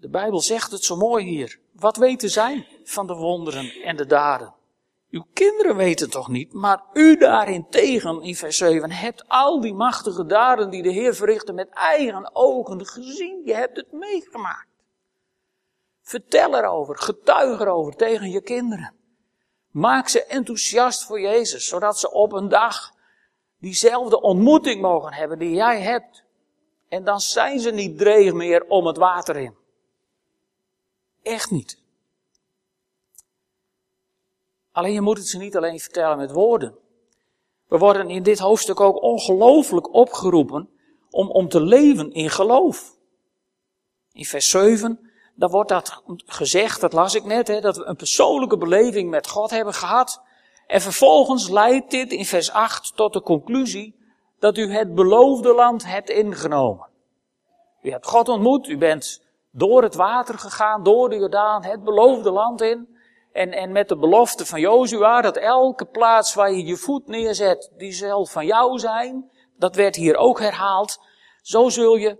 De 0.00 0.08
Bijbel 0.08 0.40
zegt 0.40 0.70
het 0.70 0.84
zo 0.84 0.96
mooi 0.96 1.24
hier. 1.24 1.58
Wat 1.72 1.96
weten 1.96 2.30
zij 2.30 2.66
van 2.84 3.06
de 3.06 3.14
wonderen 3.14 3.70
en 3.84 3.96
de 3.96 4.06
daden? 4.06 4.54
Uw 5.10 5.24
kinderen 5.32 5.76
weten 5.76 6.10
toch 6.10 6.28
niet, 6.28 6.52
maar 6.52 6.82
u 6.92 7.16
daarentegen 7.16 8.22
in 8.22 8.34
vers 8.34 8.56
7 8.56 8.90
hebt 8.90 9.28
al 9.28 9.60
die 9.60 9.74
machtige 9.74 10.26
daden 10.26 10.70
die 10.70 10.82
de 10.82 10.92
Heer 10.92 11.14
verrichtte 11.14 11.52
met 11.52 11.68
eigen 11.68 12.30
ogen 12.32 12.86
gezien. 12.86 13.42
Je 13.44 13.54
hebt 13.54 13.76
het 13.76 13.92
meegemaakt. 13.92 14.68
Vertel 16.02 16.56
erover, 16.56 16.98
getuig 16.98 17.60
erover 17.60 17.96
tegen 17.96 18.30
je 18.30 18.40
kinderen. 18.40 18.94
Maak 19.70 20.08
ze 20.08 20.24
enthousiast 20.24 21.04
voor 21.04 21.20
Jezus, 21.20 21.68
zodat 21.68 21.98
ze 21.98 22.12
op 22.12 22.32
een 22.32 22.48
dag 22.48 22.92
diezelfde 23.60 24.20
ontmoeting 24.20 24.80
mogen 24.80 25.12
hebben 25.12 25.38
die 25.38 25.54
jij 25.54 25.80
hebt. 25.80 26.24
En 26.88 27.04
dan 27.04 27.20
zijn 27.20 27.60
ze 27.60 27.70
niet 27.70 27.98
dreig 27.98 28.32
meer 28.32 28.64
om 28.64 28.86
het 28.86 28.96
water 28.96 29.36
in. 29.36 29.56
Echt 31.28 31.50
niet. 31.50 31.78
Alleen 34.72 34.92
je 34.92 35.00
moet 35.00 35.18
het 35.18 35.28
ze 35.28 35.38
niet 35.38 35.56
alleen 35.56 35.80
vertellen 35.80 36.16
met 36.16 36.32
woorden. 36.32 36.74
We 37.66 37.78
worden 37.78 38.10
in 38.10 38.22
dit 38.22 38.38
hoofdstuk 38.38 38.80
ook 38.80 39.02
ongelooflijk 39.02 39.94
opgeroepen 39.94 40.68
om, 41.10 41.30
om 41.30 41.48
te 41.48 41.60
leven 41.60 42.12
in 42.12 42.30
geloof. 42.30 42.96
In 44.12 44.24
vers 44.24 44.50
7, 44.50 45.10
daar 45.34 45.48
wordt 45.48 45.68
dat 45.68 46.02
gezegd, 46.26 46.80
dat 46.80 46.92
las 46.92 47.14
ik 47.14 47.24
net, 47.24 47.48
hè, 47.48 47.60
dat 47.60 47.76
we 47.76 47.84
een 47.84 47.96
persoonlijke 47.96 48.58
beleving 48.58 49.10
met 49.10 49.28
God 49.28 49.50
hebben 49.50 49.74
gehad. 49.74 50.22
En 50.66 50.80
vervolgens 50.80 51.48
leidt 51.48 51.90
dit 51.90 52.12
in 52.12 52.24
vers 52.24 52.50
8 52.50 52.96
tot 52.96 53.12
de 53.12 53.22
conclusie 53.22 53.96
dat 54.38 54.56
u 54.56 54.72
het 54.72 54.94
beloofde 54.94 55.54
land 55.54 55.84
hebt 55.84 56.10
ingenomen. 56.10 56.86
U 57.82 57.90
hebt 57.90 58.06
God 58.06 58.28
ontmoet, 58.28 58.68
u 58.68 58.78
bent 58.78 59.26
door 59.50 59.82
het 59.82 59.94
water 59.94 60.38
gegaan, 60.38 60.82
door 60.82 61.08
de 61.08 61.16
Jordaan, 61.16 61.64
het 61.64 61.82
beloofde 61.84 62.30
land 62.30 62.60
in. 62.60 62.96
En, 63.32 63.52
en 63.52 63.72
met 63.72 63.88
de 63.88 63.96
belofte 63.96 64.46
van 64.46 64.60
Jozua 64.60 65.20
dat 65.20 65.36
elke 65.36 65.84
plaats 65.84 66.34
waar 66.34 66.52
je 66.52 66.64
je 66.64 66.76
voet 66.76 67.06
neerzet, 67.06 67.72
die 67.76 67.92
zal 67.92 68.26
van 68.26 68.46
jou 68.46 68.78
zijn. 68.78 69.30
Dat 69.56 69.74
werd 69.74 69.96
hier 69.96 70.16
ook 70.16 70.40
herhaald. 70.40 71.00
Zo 71.42 71.68
zul 71.68 71.96
je, 71.96 72.16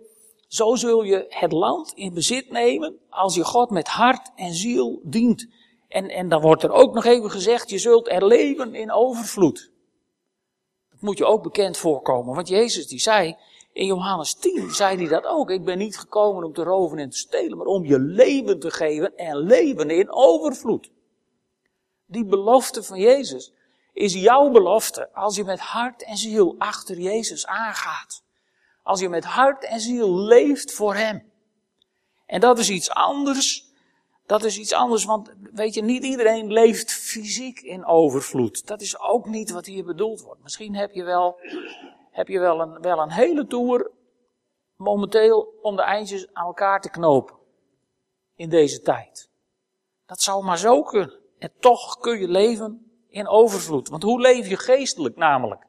zo 0.49 0.75
zul 0.75 1.03
je 1.03 1.27
het 1.29 1.53
land 1.53 1.93
in 1.93 2.15
bezit 2.15 2.51
nemen 2.51 2.99
als 3.11 3.35
je 3.35 3.45
God 3.45 3.71
met 3.71 3.89
hart 3.89 4.31
en 4.35 4.55
ziel 4.55 5.01
dient. 5.03 5.49
En, 5.89 6.09
en 6.09 6.29
dan 6.29 6.41
wordt 6.41 6.63
er 6.63 6.73
ook 6.73 6.95
nog 6.95 7.05
even 7.05 7.31
gezegd, 7.31 7.71
je 7.71 7.79
zult 7.79 8.11
er 8.11 8.27
leven 8.27 8.75
in 8.75 8.93
overvloed. 8.93 9.71
Dat 10.91 11.01
moet 11.01 11.19
je 11.19 11.25
ook 11.25 11.43
bekend 11.43 11.77
voorkomen, 11.77 12.35
want 12.35 12.49
Jezus 12.49 12.87
die 12.87 13.01
zei, 13.01 13.37
in 13.79 13.87
Johannes 13.87 14.35
10 14.35 14.71
zei 14.71 14.97
hij 14.97 15.09
dat 15.09 15.25
ook. 15.25 15.51
Ik 15.51 15.65
ben 15.65 15.79
niet 15.79 15.99
gekomen 15.99 16.45
om 16.45 16.53
te 16.53 16.63
roven 16.63 16.99
en 16.99 17.11
te 17.11 17.17
stelen, 17.17 17.59
maar 17.59 17.67
om 17.67 17.85
je 17.85 17.99
leven 17.99 18.61
te 18.61 18.71
geven 18.71 19.17
en 19.17 19.37
leven 19.37 19.91
in 19.91 20.13
overvloed. 20.13 20.91
Die 22.07 22.25
belofte 22.25 22.83
van 22.83 22.99
Jezus 22.99 23.53
is 23.93 24.15
jouw 24.15 24.51
belofte 24.51 25.13
als 25.13 25.37
je 25.37 25.45
met 25.45 25.61
hart 25.61 26.05
en 26.05 26.17
ziel 26.17 26.55
achter 26.59 26.99
Jezus 27.01 27.47
aangaat. 27.47 28.23
Als 28.83 29.01
je 29.01 29.09
met 29.09 29.25
hart 29.25 29.65
en 29.65 29.81
ziel 29.81 30.19
leeft 30.19 30.73
voor 30.73 30.95
Hem. 30.95 31.33
En 32.27 32.41
dat 32.41 32.59
is 32.59 32.71
iets 32.71 32.91
anders. 32.91 33.67
Dat 34.27 34.45
is 34.45 34.59
iets 34.59 34.73
anders, 34.73 35.05
want 35.05 35.31
weet 35.53 35.75
je, 35.75 35.83
niet 35.83 36.05
iedereen 36.05 36.53
leeft 36.53 36.93
fysiek 36.93 37.61
in 37.61 37.85
overvloed. 37.85 38.67
Dat 38.67 38.81
is 38.81 39.01
ook 39.01 39.27
niet 39.27 39.51
wat 39.51 39.67
hier 39.67 39.85
bedoeld 39.85 40.21
wordt. 40.21 40.43
Misschien 40.43 40.75
heb 40.75 40.93
je 40.93 41.03
wel, 41.05 41.41
heb 42.19 42.29
je 42.29 42.39
wel, 42.39 42.61
een, 42.61 42.81
wel 42.81 42.99
een 42.99 43.11
hele 43.11 43.47
tour 43.47 43.91
momenteel 44.77 45.59
om 45.63 45.77
de 45.77 45.83
eindjes 45.83 46.29
aan 46.33 46.47
elkaar 46.47 46.81
te 46.81 46.91
knopen. 46.91 47.37
In 48.35 48.49
deze 48.49 48.81
tijd. 48.81 49.31
Dat 50.07 50.21
zou 50.21 50.45
maar 50.45 50.59
zo 50.59 50.83
kunnen. 50.83 51.19
En 51.39 51.53
toch 51.61 51.99
kun 51.99 52.19
je 52.19 52.29
leven 52.29 53.01
in 53.09 53.29
overvloed. 53.29 53.89
Want 53.89 54.03
hoe 54.03 54.21
leef 54.21 54.49
je 54.49 54.57
geestelijk 54.57 55.17
namelijk? 55.17 55.67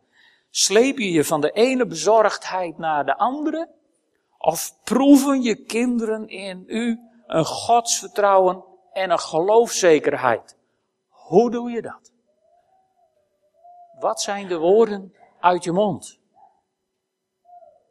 Sleep 0.49 0.97
je 0.97 1.11
je 1.11 1.23
van 1.23 1.41
de 1.41 1.51
ene 1.51 1.85
bezorgdheid 1.85 2.77
naar 2.77 3.05
de 3.05 3.17
andere? 3.17 3.69
Of 4.37 4.83
proeven 4.83 5.41
je 5.41 5.63
kinderen 5.63 6.27
in 6.27 6.63
u 6.67 6.99
een 7.27 7.45
godsvertrouwen 7.45 8.63
en 8.91 9.11
een 9.11 9.19
geloofzekerheid? 9.19 10.57
Hoe 11.09 11.51
doe 11.51 11.71
je 11.71 11.81
dat? 11.81 12.11
Wat 13.99 14.21
zijn 14.21 14.47
de 14.47 14.57
woorden 14.57 15.13
uit 15.39 15.63
je 15.63 15.71
mond? 15.71 16.18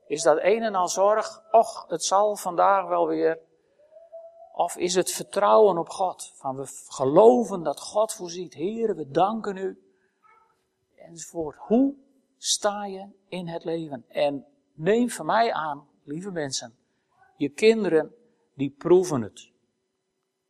Is 0.09 0.23
dat 0.23 0.39
een 0.43 0.63
en 0.63 0.75
al 0.75 0.89
zorg? 0.89 1.43
Och, 1.51 1.85
het 1.89 2.05
zal 2.05 2.37
vandaag 2.37 2.89
wel 2.89 3.07
weer 3.07 3.39
of 4.59 4.77
is 4.77 4.95
het 4.95 5.11
vertrouwen 5.11 5.79
op 5.79 5.89
God? 5.89 6.33
Van 6.35 6.57
we 6.57 6.67
geloven 6.89 7.63
dat 7.63 7.81
God 7.81 8.13
voorziet. 8.13 8.55
Heren, 8.55 8.97
we 8.97 9.11
danken 9.11 9.57
u. 9.57 9.83
Enzovoort. 10.97 11.57
Hoe 11.57 11.95
sta 12.37 12.85
je 12.87 13.09
in 13.29 13.49
het 13.49 13.65
leven? 13.65 14.05
En 14.09 14.47
neem 14.75 15.11
van 15.11 15.27
mij 15.27 15.53
aan, 15.53 15.89
lieve 16.03 16.31
mensen, 16.31 16.77
je 17.37 17.49
kinderen, 17.49 18.15
die 18.55 18.71
proeven 18.71 19.23
het. 19.23 19.51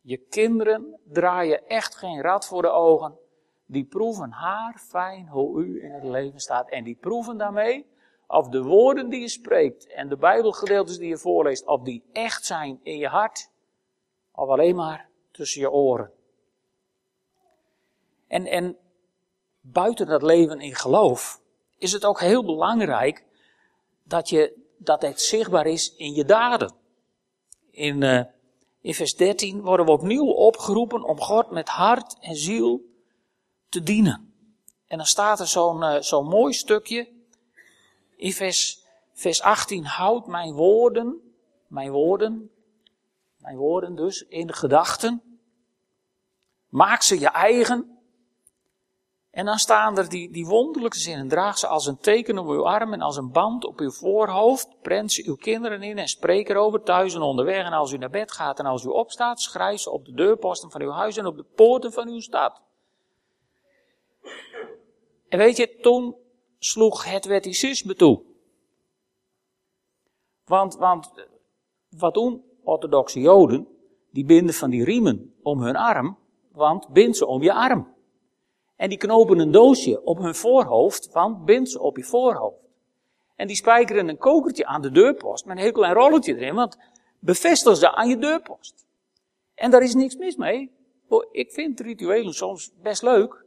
Je 0.01 0.17
kinderen 0.17 0.99
draaien 1.03 1.67
echt 1.67 1.95
geen 1.95 2.21
rad 2.21 2.45
voor 2.45 2.61
de 2.61 2.69
ogen. 2.69 3.17
Die 3.65 3.85
proeven 3.85 4.31
haar 4.31 4.77
fijn 4.77 5.27
hoe 5.27 5.63
u 5.63 5.83
in 5.83 5.91
het 5.91 6.03
leven 6.03 6.39
staat. 6.39 6.69
En 6.69 6.83
die 6.83 6.95
proeven 6.95 7.37
daarmee 7.37 7.85
of 8.31 8.47
de 8.47 8.63
woorden 8.63 9.09
die 9.09 9.19
je 9.19 9.29
spreekt 9.29 9.87
en 9.87 10.09
de 10.09 10.17
Bijbelgedeeltes 10.17 10.97
die 10.97 11.07
je 11.07 11.17
voorleest, 11.17 11.65
of 11.65 11.81
die 11.81 12.03
echt 12.13 12.45
zijn 12.45 12.79
in 12.83 12.97
je 12.97 13.07
hart 13.07 13.49
of 14.31 14.49
alleen 14.49 14.75
maar 14.75 15.09
tussen 15.31 15.61
je 15.61 15.71
oren. 15.71 16.11
En, 18.27 18.45
en 18.45 18.77
buiten 19.61 20.07
dat 20.07 20.21
leven 20.21 20.59
in 20.59 20.75
geloof 20.75 21.41
is 21.77 21.91
het 21.91 22.05
ook 22.05 22.19
heel 22.19 22.45
belangrijk 22.45 23.25
dat, 24.03 24.29
je, 24.29 24.53
dat 24.77 25.01
het 25.01 25.21
zichtbaar 25.21 25.65
is 25.65 25.95
in 25.95 26.13
je 26.13 26.25
daden. 26.25 26.73
In, 27.71 28.01
uh, 28.01 28.23
in 28.81 28.93
vers 28.93 29.15
13 29.15 29.61
worden 29.61 29.85
we 29.85 29.91
opnieuw 29.91 30.27
opgeroepen 30.27 31.03
om 31.03 31.19
God 31.19 31.51
met 31.51 31.69
hart 31.69 32.17
en 32.19 32.35
ziel 32.35 32.81
te 33.69 33.83
dienen. 33.83 34.33
En 34.87 34.97
dan 34.97 35.05
staat 35.05 35.39
er 35.39 35.47
zo'n 35.47 35.81
uh, 35.81 35.99
zo'n 35.99 36.27
mooi 36.27 36.53
stukje 36.53 37.17
in 38.19 38.33
vers, 38.33 38.85
vers 39.13 39.41
18. 39.41 39.85
Houd 39.85 40.27
mijn 40.27 40.53
woorden, 40.53 41.33
mijn 41.67 41.91
woorden 41.91 42.51
mijn 43.39 43.57
woorden 43.57 43.95
dus, 43.95 44.21
in 44.21 44.53
gedachten. 44.53 45.39
Maak 46.67 47.01
ze 47.01 47.19
je 47.19 47.29
eigen. 47.29 47.97
En 49.31 49.45
dan 49.45 49.57
staan 49.57 49.97
er 49.97 50.09
die, 50.09 50.31
die 50.31 50.45
wonderlijke 50.45 50.99
zinnen. 50.99 51.27
Draag 51.27 51.57
ze 51.57 51.67
als 51.67 51.85
een 51.85 51.97
teken 51.97 52.37
op 52.37 52.47
uw 52.47 52.67
arm 52.67 52.93
en 52.93 53.01
als 53.01 53.17
een 53.17 53.31
band 53.31 53.65
op 53.65 53.79
uw 53.79 53.91
voorhoofd. 53.91 54.81
Prent 54.81 55.11
ze 55.11 55.23
uw 55.25 55.35
kinderen 55.35 55.83
in 55.83 55.97
en 55.97 56.07
spreek 56.07 56.49
erover 56.49 56.83
thuis 56.83 57.13
en 57.13 57.21
onderweg. 57.21 57.65
En 57.65 57.73
als 57.73 57.91
u 57.91 57.97
naar 57.97 58.09
bed 58.09 58.31
gaat 58.31 58.59
en 58.59 58.65
als 58.65 58.83
u 58.83 58.87
opstaat, 58.87 59.41
schrijf 59.41 59.79
ze 59.79 59.91
op 59.91 60.05
de 60.05 60.13
deurposten 60.13 60.71
van 60.71 60.81
uw 60.81 60.91
huis 60.91 61.17
en 61.17 61.25
op 61.25 61.37
de 61.37 61.45
poorten 61.55 61.91
van 61.91 62.07
uw 62.07 62.19
stad. 62.19 62.61
En 65.29 65.37
weet 65.37 65.57
je, 65.57 65.77
toen 65.81 66.15
sloeg 66.59 67.05
het 67.05 67.25
wetticisme 67.25 67.95
toe. 67.95 68.21
Want, 70.45 70.75
want 70.75 71.11
wat 71.89 72.13
doen 72.13 72.43
orthodoxe 72.63 73.19
joden? 73.19 73.67
Die 74.11 74.25
binden 74.25 74.55
van 74.55 74.69
die 74.69 74.83
riemen 74.83 75.33
om 75.41 75.61
hun 75.61 75.75
arm, 75.75 76.17
want 76.51 76.87
bind 76.87 77.17
ze 77.17 77.25
om 77.25 77.43
je 77.43 77.53
arm. 77.53 77.93
En 78.75 78.89
die 78.89 78.97
knopen 78.97 79.39
een 79.39 79.51
doosje 79.51 80.03
op 80.03 80.17
hun 80.17 80.35
voorhoofd, 80.35 81.11
want 81.11 81.45
bind 81.45 81.69
ze 81.69 81.79
op 81.81 81.97
je 81.97 82.03
voorhoofd. 82.03 82.57
En 83.35 83.47
die 83.47 83.55
spijkeren 83.55 84.09
een 84.09 84.17
kokertje 84.17 84.65
aan 84.65 84.81
de 84.81 84.91
deurpost 84.91 85.45
met 85.45 85.57
een 85.57 85.63
heel 85.63 85.71
klein 85.71 85.93
rolletje 85.93 86.35
erin, 86.35 86.55
want 86.55 86.77
bevestig 87.19 87.77
ze 87.77 87.95
aan 87.95 88.09
je 88.09 88.17
deurpost. 88.17 88.85
En 89.55 89.71
daar 89.71 89.81
is 89.81 89.93
niks 89.93 90.15
mis 90.15 90.35
mee. 90.35 90.71
Ik 91.31 91.51
vind 91.51 91.79
rituelen 91.79 92.33
soms 92.33 92.71
best 92.81 93.01
leuk. 93.01 93.45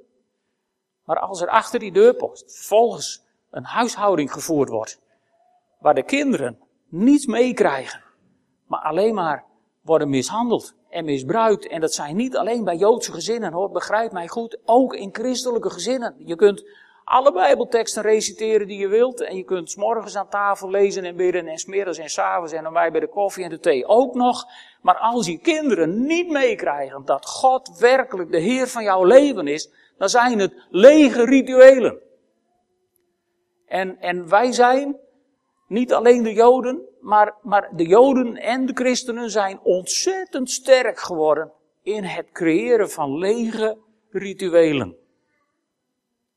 Maar 1.12 1.20
als 1.20 1.40
er 1.40 1.48
achter 1.48 1.78
die 1.78 1.92
deurpost 1.92 2.56
vervolgens 2.56 3.24
een 3.50 3.64
huishouding 3.64 4.32
gevoerd 4.32 4.68
wordt, 4.68 5.00
waar 5.78 5.94
de 5.94 6.02
kinderen 6.02 6.58
niets 6.88 7.26
meekrijgen, 7.26 8.02
maar 8.66 8.80
alleen 8.80 9.14
maar 9.14 9.44
worden 9.82 10.08
mishandeld 10.08 10.74
en 10.88 11.04
misbruikt. 11.04 11.66
En 11.68 11.80
dat 11.80 11.92
zijn 11.92 12.16
niet 12.16 12.36
alleen 12.36 12.64
bij 12.64 12.76
Joodse 12.76 13.12
gezinnen 13.12 13.52
hoor, 13.52 13.70
begrijp 13.70 14.12
mij 14.12 14.28
goed, 14.28 14.58
ook 14.64 14.94
in 14.94 15.08
christelijke 15.12 15.70
gezinnen. 15.70 16.14
Je 16.18 16.36
kunt 16.36 16.64
alle 17.04 17.32
Bijbelteksten 17.32 18.02
reciteren 18.02 18.66
die 18.66 18.78
je 18.78 18.88
wilt. 18.88 19.20
En 19.20 19.36
je 19.36 19.44
kunt 19.44 19.70
s 19.70 19.76
morgens 19.76 20.16
aan 20.16 20.28
tafel 20.28 20.70
lezen 20.70 21.04
en 21.04 21.16
bidden 21.16 21.46
en 21.46 21.58
smiddags 21.58 21.98
en 21.98 22.10
s'avonds 22.10 22.52
en 22.52 22.62
dan 22.62 22.72
bij 22.72 22.90
de 22.90 23.08
koffie 23.08 23.44
en 23.44 23.50
de 23.50 23.60
thee 23.60 23.86
ook 23.86 24.14
nog. 24.14 24.44
Maar 24.82 24.98
als 24.98 25.26
je 25.26 25.38
kinderen 25.38 26.06
niet 26.06 26.28
meekrijgen 26.28 27.04
dat 27.04 27.26
God 27.26 27.78
werkelijk 27.78 28.30
de 28.30 28.40
Heer 28.40 28.68
van 28.68 28.82
jouw 28.82 29.04
leven 29.04 29.46
is, 29.46 29.70
dan 30.02 30.10
zijn 30.10 30.38
het 30.38 30.54
lege 30.70 31.24
rituelen. 31.24 31.98
En, 33.66 33.98
en 34.00 34.28
wij 34.28 34.52
zijn, 34.52 34.96
niet 35.68 35.92
alleen 35.92 36.22
de 36.22 36.32
Joden, 36.32 36.80
maar, 37.00 37.34
maar 37.42 37.76
de 37.76 37.86
Joden 37.86 38.36
en 38.36 38.66
de 38.66 38.72
christenen 38.74 39.30
zijn 39.30 39.60
ontzettend 39.62 40.50
sterk 40.50 40.98
geworden 40.98 41.52
in 41.82 42.04
het 42.04 42.30
creëren 42.32 42.90
van 42.90 43.18
lege 43.18 43.78
rituelen 44.10 44.96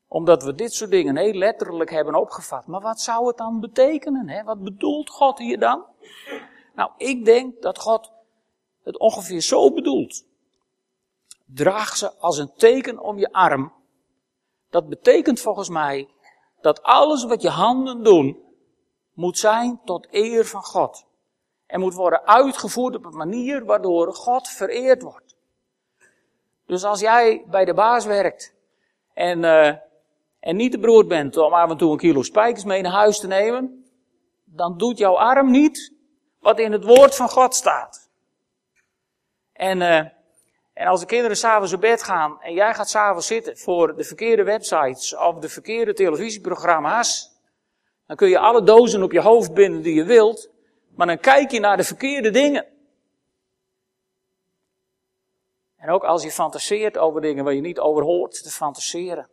omdat 0.08 0.42
we 0.42 0.54
dit 0.54 0.72
soort 0.72 0.90
dingen 0.90 1.16
heel 1.16 1.34
letterlijk 1.34 1.90
hebben 1.90 2.14
opgevat. 2.14 2.66
Maar 2.66 2.80
wat 2.80 3.00
zou 3.00 3.26
het 3.26 3.36
dan 3.36 3.60
betekenen? 3.60 4.28
Hè? 4.28 4.44
Wat 4.44 4.62
bedoelt 4.62 5.10
God 5.10 5.38
hier 5.38 5.58
dan? 5.58 5.84
Nou, 6.74 6.90
ik 6.96 7.24
denk 7.24 7.62
dat 7.62 7.78
God 7.78 8.12
het 8.82 8.98
ongeveer 8.98 9.40
zo 9.40 9.72
bedoelt. 9.72 10.24
Draag 11.46 11.96
ze 11.96 12.12
als 12.18 12.38
een 12.38 12.52
teken 12.56 12.98
om 12.98 13.18
je 13.18 13.32
arm. 13.32 13.72
Dat 14.70 14.88
betekent 14.88 15.40
volgens 15.40 15.68
mij 15.68 16.08
dat 16.60 16.82
alles 16.82 17.24
wat 17.24 17.42
je 17.42 17.48
handen 17.48 18.02
doen, 18.02 18.44
moet 19.12 19.38
zijn 19.38 19.80
tot 19.84 20.06
eer 20.10 20.44
van 20.44 20.62
God. 20.62 21.06
En 21.66 21.80
moet 21.80 21.94
worden 21.94 22.26
uitgevoerd 22.26 22.94
op 22.94 23.04
een 23.04 23.16
manier 23.16 23.64
waardoor 23.64 24.14
God 24.14 24.48
vereerd 24.48 25.02
wordt. 25.02 25.36
Dus 26.66 26.84
als 26.84 27.00
jij 27.00 27.44
bij 27.46 27.64
de 27.64 27.74
baas 27.74 28.04
werkt 28.04 28.54
en 29.14 29.42
uh, 29.42 29.72
en 30.46 30.56
niet 30.56 30.72
de 30.72 30.78
broer 30.78 31.06
bent 31.06 31.36
om 31.36 31.52
af 31.52 31.70
en 31.70 31.76
toe 31.76 31.92
een 31.92 31.98
kilo 31.98 32.22
spijkers 32.22 32.64
mee 32.64 32.82
naar 32.82 32.92
huis 32.92 33.18
te 33.18 33.26
nemen, 33.26 33.84
dan 34.44 34.78
doet 34.78 34.98
jouw 34.98 35.18
arm 35.18 35.50
niet 35.50 35.92
wat 36.38 36.58
in 36.58 36.72
het 36.72 36.84
woord 36.84 37.16
van 37.16 37.28
God 37.28 37.54
staat. 37.54 38.10
En, 39.52 39.80
uh, 39.80 40.04
en 40.76 40.86
als 40.86 41.00
de 41.00 41.06
kinderen 41.06 41.36
s'avonds 41.36 41.72
op 41.72 41.80
bed 41.80 42.02
gaan 42.02 42.40
en 42.40 42.54
jij 42.54 42.74
gaat 42.74 42.88
s'avonds 42.88 43.26
zitten 43.26 43.58
voor 43.58 43.96
de 43.96 44.04
verkeerde 44.04 44.42
websites 44.42 45.16
of 45.16 45.38
de 45.38 45.48
verkeerde 45.48 45.92
televisieprogramma's, 45.92 47.30
dan 48.06 48.16
kun 48.16 48.28
je 48.28 48.38
alle 48.38 48.62
dozen 48.62 49.02
op 49.02 49.12
je 49.12 49.20
hoofd 49.20 49.54
binden 49.54 49.82
die 49.82 49.94
je 49.94 50.04
wilt, 50.04 50.50
maar 50.94 51.06
dan 51.06 51.18
kijk 51.18 51.50
je 51.50 51.60
naar 51.60 51.76
de 51.76 51.84
verkeerde 51.84 52.30
dingen. 52.30 52.66
En 55.76 55.90
ook 55.90 56.04
als 56.04 56.22
je 56.22 56.30
fantaseert 56.30 56.98
over 56.98 57.20
dingen 57.20 57.44
waar 57.44 57.54
je 57.54 57.60
niet 57.60 57.78
over 57.78 58.02
hoort 58.02 58.42
te 58.42 58.50
fantaseren 58.50 59.28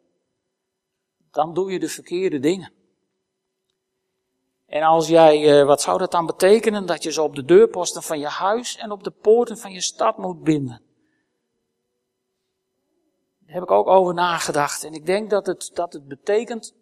dan 1.34 1.54
doe 1.54 1.72
je 1.72 1.80
de 1.80 1.90
verkeerde 1.90 2.40
dingen. 2.40 2.72
En 4.66 4.84
als 4.84 5.08
jij, 5.08 5.60
eh, 5.60 5.66
wat 5.66 5.82
zou 5.82 5.98
dat 5.98 6.12
dan 6.12 6.26
betekenen? 6.26 6.86
Dat 6.86 7.04
je 7.04 7.12
ze 7.12 7.22
op 7.22 7.36
de 7.36 7.46
deurposten 7.46 8.04
van 8.04 8.20
je 8.20 8.28
huis 8.28 8.78
en 8.78 8.92
op 8.92 9.04
de 9.04 9.12
poorten 9.12 9.58
van 9.58 9.72
je 9.72 9.82
stad 9.82 10.18
moet 10.18 10.44
binden. 10.44 10.82
Heb 13.54 13.64
ik 13.64 13.72
ook 13.72 13.88
over 13.88 14.14
nagedacht. 14.14 14.84
En 14.84 14.94
ik 14.94 15.06
denk 15.06 15.30
dat 15.30 15.46
het, 15.46 15.72
dat 15.74 15.94
het 15.94 16.08
betekent 16.08 16.76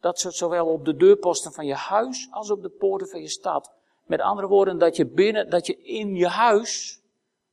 dat 0.00 0.20
ze 0.20 0.30
zowel 0.30 0.66
op 0.66 0.84
de 0.84 0.96
deurposten 0.96 1.52
van 1.52 1.66
je 1.66 1.74
huis 1.74 2.28
als 2.30 2.50
op 2.50 2.62
de 2.62 2.68
poorten 2.68 3.08
van 3.08 3.20
je 3.20 3.28
stad. 3.28 3.72
Met 4.06 4.20
andere 4.20 4.48
woorden, 4.48 4.78
dat 4.78 4.96
je 4.96 5.06
binnen, 5.06 5.50
dat 5.50 5.66
je 5.66 5.82
in 5.82 6.14
je 6.14 6.28
huis 6.28 7.00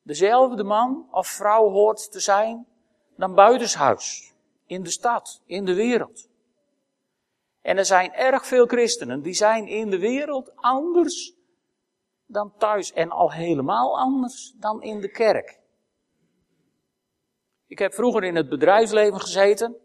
dezelfde 0.02 0.64
man 0.64 1.08
of 1.12 1.28
vrouw 1.28 1.70
hoort 1.70 2.12
te 2.12 2.20
zijn 2.20 2.68
dan 3.16 3.34
buitenshuis. 3.34 4.34
In 4.66 4.84
de 4.84 4.90
stad, 4.90 5.42
in 5.46 5.66
de 5.66 5.74
wereld. 5.74 6.28
En 7.62 7.78
er 7.78 7.86
zijn 7.86 8.14
erg 8.14 8.46
veel 8.46 8.66
christenen 8.66 9.22
die 9.22 9.34
zijn 9.34 9.68
in 9.68 9.90
de 9.90 10.00
wereld 10.00 10.52
anders 10.56 11.34
dan 12.26 12.54
thuis. 12.58 12.94
En 12.94 13.10
al 13.10 13.32
helemaal 13.32 14.00
anders 14.00 14.54
dan 14.58 14.82
in 14.82 15.00
de 15.00 15.12
kerk. 15.12 15.59
Ik 17.70 17.80
heb 17.80 17.94
vroeger 17.94 18.24
in 18.24 18.36
het 18.36 18.50
bedrijfsleven 18.50 19.20
gezeten. 19.20 19.78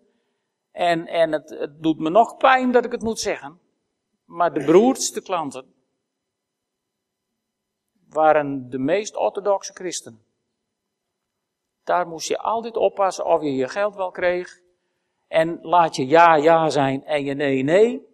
En, 0.71 1.07
en 1.07 1.33
het, 1.33 1.51
het 1.51 1.83
doet 1.83 1.99
me 1.99 2.11
nog 2.11 2.37
pijn 2.37 2.73
dat 2.73 2.85
ik 2.85 2.93
het 2.93 3.03
moet 3.03 3.21
zeggen. 3.21 3.61
Maar 4.25 4.53
de 4.53 4.65
beroerdste 4.65 5.23
klanten 5.23 5.75
waren 8.09 8.71
de 8.71 8.79
meest 8.79 9.17
orthodoxe 9.17 9.73
christenen. 9.73 10.25
Daar 11.83 12.07
moest 12.07 12.29
je 12.29 12.39
altijd 12.39 12.77
oppassen 12.77 13.27
of 13.27 13.43
je 13.43 13.55
je 13.55 13.69
geld 13.69 13.95
wel 13.95 14.11
kreeg 14.11 14.61
en 15.29 15.59
laat 15.63 15.97
je 15.97 16.07
ja 16.07 16.35
ja 16.35 16.69
zijn 16.69 17.05
en 17.05 17.25
je 17.25 17.35
nee 17.35 17.63
nee, 17.63 18.07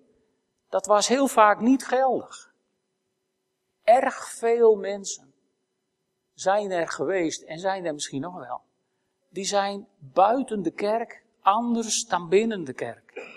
dat 0.68 0.86
was 0.86 1.08
heel 1.08 1.26
vaak 1.26 1.60
niet 1.60 1.86
geldig. 1.86 2.54
Erg 3.82 4.28
veel 4.28 4.76
mensen 4.76 5.34
zijn 6.34 6.70
er 6.70 6.88
geweest 6.88 7.42
en 7.42 7.58
zijn 7.58 7.84
er 7.84 7.92
misschien 7.92 8.20
nog 8.20 8.34
wel. 8.34 8.68
Die 9.30 9.44
zijn 9.44 9.88
buiten 9.98 10.62
de 10.62 10.70
kerk 10.70 11.24
anders 11.40 12.06
dan 12.06 12.28
binnen 12.28 12.64
de 12.64 12.72
kerk. 12.72 13.28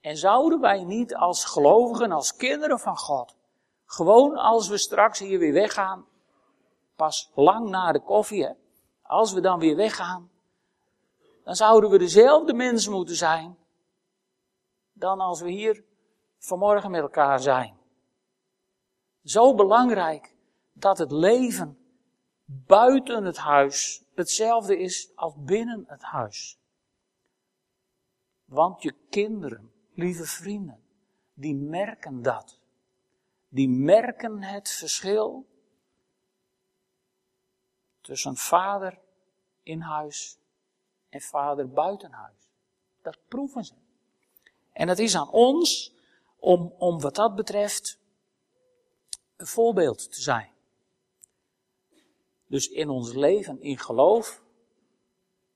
En 0.00 0.16
zouden 0.16 0.60
wij 0.60 0.84
niet 0.84 1.14
als 1.14 1.44
gelovigen, 1.44 2.12
als 2.12 2.36
kinderen 2.36 2.78
van 2.78 2.96
God, 2.96 3.36
gewoon 3.84 4.36
als 4.36 4.68
we 4.68 4.78
straks 4.78 5.18
hier 5.18 5.38
weer 5.38 5.52
weggaan, 5.52 6.06
pas 6.96 7.30
lang 7.34 7.68
na 7.68 7.92
de 7.92 8.00
koffie, 8.00 8.44
hè, 8.44 8.52
als 9.02 9.32
we 9.32 9.40
dan 9.40 9.58
weer 9.58 9.76
weggaan, 9.76 10.30
dan 11.44 11.54
zouden 11.54 11.90
we 11.90 11.98
dezelfde 11.98 12.54
mensen 12.54 12.92
moeten 12.92 13.16
zijn 13.16 13.58
dan 14.92 15.20
als 15.20 15.40
we 15.40 15.50
hier 15.50 15.84
vanmorgen 16.38 16.90
met 16.90 17.00
elkaar 17.00 17.40
zijn. 17.40 17.76
Zo 19.24 19.54
belangrijk 19.54 20.34
dat 20.72 20.98
het 20.98 21.10
leven 21.10 21.78
buiten 22.52 23.24
het 23.24 23.36
huis 23.36 24.04
hetzelfde 24.14 24.78
is 24.78 25.12
als 25.14 25.34
binnen 25.36 25.84
het 25.86 26.02
huis. 26.02 26.58
Want 28.44 28.82
je 28.82 28.94
kinderen, 29.10 29.72
lieve 29.94 30.24
vrienden, 30.24 30.82
die 31.34 31.54
merken 31.54 32.22
dat. 32.22 32.58
Die 33.48 33.68
merken 33.68 34.42
het 34.42 34.70
verschil 34.70 35.46
tussen 38.00 38.36
vader 38.36 38.98
in 39.62 39.80
huis 39.80 40.38
en 41.08 41.20
vader 41.20 41.68
buitenhuis. 41.68 42.50
Dat 43.02 43.18
proeven 43.28 43.64
ze. 43.64 43.74
En 44.72 44.88
het 44.88 44.98
is 44.98 45.16
aan 45.16 45.30
ons 45.30 45.94
om, 46.38 46.74
om 46.78 47.00
wat 47.00 47.14
dat 47.14 47.34
betreft 47.34 47.98
een 49.36 49.46
voorbeeld 49.46 50.12
te 50.12 50.20
zijn. 50.20 50.50
Dus 52.50 52.68
in 52.68 52.88
ons 52.88 53.14
leven 53.14 53.60
in 53.60 53.78
geloof 53.78 54.42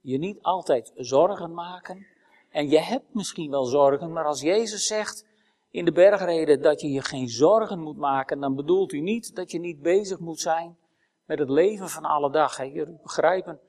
je 0.00 0.18
niet 0.18 0.42
altijd 0.42 0.92
zorgen 0.96 1.54
maken. 1.54 2.06
En 2.50 2.68
je 2.68 2.80
hebt 2.80 3.14
misschien 3.14 3.50
wel 3.50 3.64
zorgen, 3.64 4.12
maar 4.12 4.24
als 4.24 4.40
Jezus 4.40 4.86
zegt 4.86 5.26
in 5.70 5.84
de 5.84 5.92
bergreden 5.92 6.62
dat 6.62 6.80
je 6.80 6.90
je 6.90 7.02
geen 7.02 7.28
zorgen 7.28 7.80
moet 7.80 7.96
maken, 7.96 8.40
dan 8.40 8.54
bedoelt 8.54 8.90
hij 8.90 9.00
niet 9.00 9.34
dat 9.34 9.50
je 9.50 9.58
niet 9.58 9.82
bezig 9.82 10.18
moet 10.18 10.40
zijn 10.40 10.76
met 11.24 11.38
het 11.38 11.48
leven 11.48 11.88
van 11.88 12.04
alle 12.04 12.30
dag. 12.30 12.64
Je 12.64 12.98
begrijpen 13.02 13.60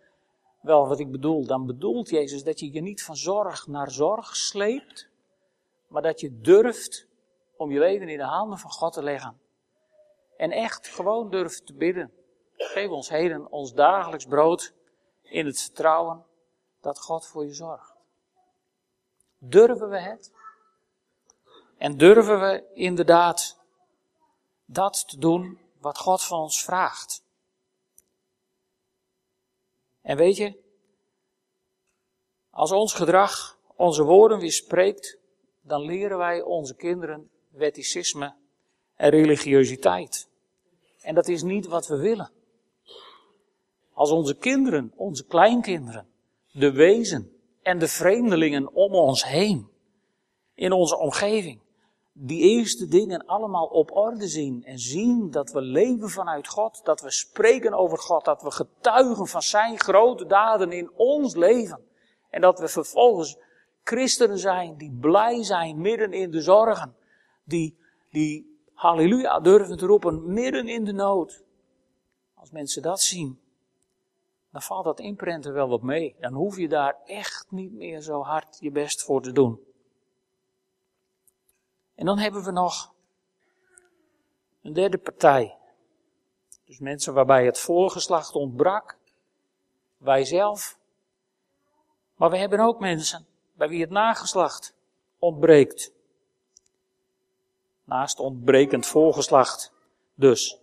wel 0.61 0.87
wat 0.87 0.99
ik 0.99 1.11
bedoel. 1.11 1.45
Dan 1.45 1.65
bedoelt 1.65 2.09
Jezus 2.09 2.43
dat 2.43 2.59
je 2.59 2.71
je 2.71 2.81
niet 2.81 3.03
van 3.03 3.15
zorg 3.15 3.67
naar 3.67 3.91
zorg 3.91 4.35
sleept, 4.35 5.09
maar 5.87 6.01
dat 6.01 6.19
je 6.19 6.39
durft 6.41 7.07
om 7.57 7.71
je 7.71 7.79
leven 7.79 8.09
in 8.09 8.17
de 8.17 8.23
handen 8.23 8.57
van 8.57 8.71
God 8.71 8.93
te 8.93 9.03
leggen. 9.03 9.39
En 10.37 10.51
echt 10.51 10.87
gewoon 10.87 11.29
durft 11.29 11.65
te 11.65 11.73
bidden. 11.73 12.11
Geef 12.57 12.89
ons 12.89 13.09
heden 13.09 13.51
ons 13.51 13.73
dagelijks 13.73 14.25
brood 14.25 14.73
in 15.21 15.45
het 15.45 15.61
vertrouwen 15.61 16.25
dat 16.81 16.99
God 16.99 17.27
voor 17.27 17.45
je 17.45 17.53
zorgt. 17.53 17.93
Durven 19.37 19.89
we 19.89 19.99
het? 19.99 20.31
En 21.77 21.97
durven 21.97 22.39
we 22.39 22.63
inderdaad 22.73 23.57
dat 24.65 25.09
te 25.09 25.19
doen 25.19 25.59
wat 25.79 25.97
God 25.97 26.23
van 26.23 26.39
ons 26.39 26.63
vraagt? 26.63 27.23
En 30.01 30.17
weet 30.17 30.35
je, 30.37 30.63
als 32.49 32.71
ons 32.71 32.93
gedrag 32.93 33.57
onze 33.75 34.03
woorden 34.03 34.39
weer 34.39 34.51
spreekt, 34.51 35.17
dan 35.61 35.81
leren 35.81 36.17
wij 36.17 36.41
onze 36.41 36.75
kinderen 36.75 37.29
wetticisme 37.49 38.35
en 38.95 39.09
religiositeit. 39.09 40.29
En 41.01 41.15
dat 41.15 41.27
is 41.27 41.41
niet 41.41 41.65
wat 41.65 41.87
we 41.87 41.97
willen. 41.97 42.31
Als 43.95 44.11
onze 44.11 44.35
kinderen, 44.35 44.91
onze 44.95 45.25
kleinkinderen, 45.25 46.07
de 46.51 46.71
wezen 46.71 47.31
en 47.61 47.79
de 47.79 47.87
vreemdelingen 47.87 48.73
om 48.73 48.93
ons 48.93 49.25
heen, 49.25 49.67
in 50.53 50.71
onze 50.71 50.97
omgeving, 50.97 51.59
die 52.13 52.41
eerste 52.41 52.87
dingen 52.87 53.25
allemaal 53.25 53.65
op 53.65 53.91
orde 53.91 54.27
zien 54.27 54.63
en 54.63 54.79
zien 54.79 55.31
dat 55.31 55.51
we 55.51 55.61
leven 55.61 56.09
vanuit 56.09 56.47
God, 56.47 56.81
dat 56.83 57.01
we 57.01 57.11
spreken 57.11 57.73
over 57.73 57.97
God, 57.97 58.25
dat 58.25 58.41
we 58.41 58.51
getuigen 58.51 59.27
van 59.27 59.41
Zijn 59.41 59.79
grote 59.79 60.25
daden 60.25 60.71
in 60.71 60.91
ons 60.95 61.35
leven 61.35 61.79
en 62.29 62.41
dat 62.41 62.59
we 62.59 62.67
vervolgens 62.67 63.37
christenen 63.83 64.39
zijn 64.39 64.77
die 64.77 64.91
blij 64.91 65.43
zijn 65.43 65.81
midden 65.81 66.13
in 66.13 66.31
de 66.31 66.41
zorgen, 66.41 66.95
die, 67.43 67.77
die 68.11 68.59
halleluja 68.73 69.39
durven 69.39 69.77
te 69.77 69.85
roepen 69.85 70.33
midden 70.33 70.67
in 70.67 70.83
de 70.83 70.93
nood. 70.93 71.43
Als 72.33 72.51
mensen 72.51 72.81
dat 72.81 73.01
zien, 73.01 73.39
dan 74.55 74.63
valt 74.63 74.83
dat 74.83 74.99
inprenten 74.99 75.53
wel 75.53 75.67
wat 75.67 75.81
mee. 75.81 76.15
Dan 76.19 76.33
hoef 76.33 76.57
je 76.57 76.67
daar 76.67 76.97
echt 77.05 77.45
niet 77.49 77.71
meer 77.71 78.01
zo 78.01 78.21
hard 78.21 78.57
je 78.59 78.71
best 78.71 79.03
voor 79.03 79.21
te 79.21 79.31
doen. 79.31 79.59
En 81.95 82.05
dan 82.05 82.17
hebben 82.17 82.43
we 82.43 82.51
nog 82.51 82.93
een 84.61 84.73
derde 84.73 84.97
partij. 84.97 85.57
Dus 86.65 86.79
mensen 86.79 87.13
waarbij 87.13 87.45
het 87.45 87.59
voorgeslacht 87.59 88.35
ontbrak, 88.35 88.97
wij 89.97 90.25
zelf. 90.25 90.77
Maar 92.15 92.29
we 92.29 92.37
hebben 92.37 92.59
ook 92.59 92.79
mensen 92.79 93.25
bij 93.53 93.69
wie 93.69 93.81
het 93.81 93.89
nageslacht 93.89 94.75
ontbreekt. 95.19 95.91
Naast 97.83 98.19
ontbrekend 98.19 98.85
voorgeslacht 98.85 99.73
dus. 100.13 100.59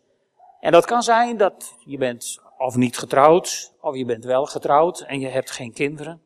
En 0.61 0.73
dat 0.73 0.85
kan 0.85 1.03
zijn 1.03 1.37
dat 1.37 1.77
je 1.85 1.99
bent 1.99 2.41
of 2.63 2.77
niet 2.77 2.99
getrouwd, 2.99 3.73
of 3.81 3.97
je 3.97 4.05
bent 4.05 4.25
wel 4.25 4.47
getrouwd 4.47 5.01
en 5.01 5.21
je 5.21 5.29
hebt 5.29 5.51
geen 5.51 5.73
kinderen. 5.73 6.23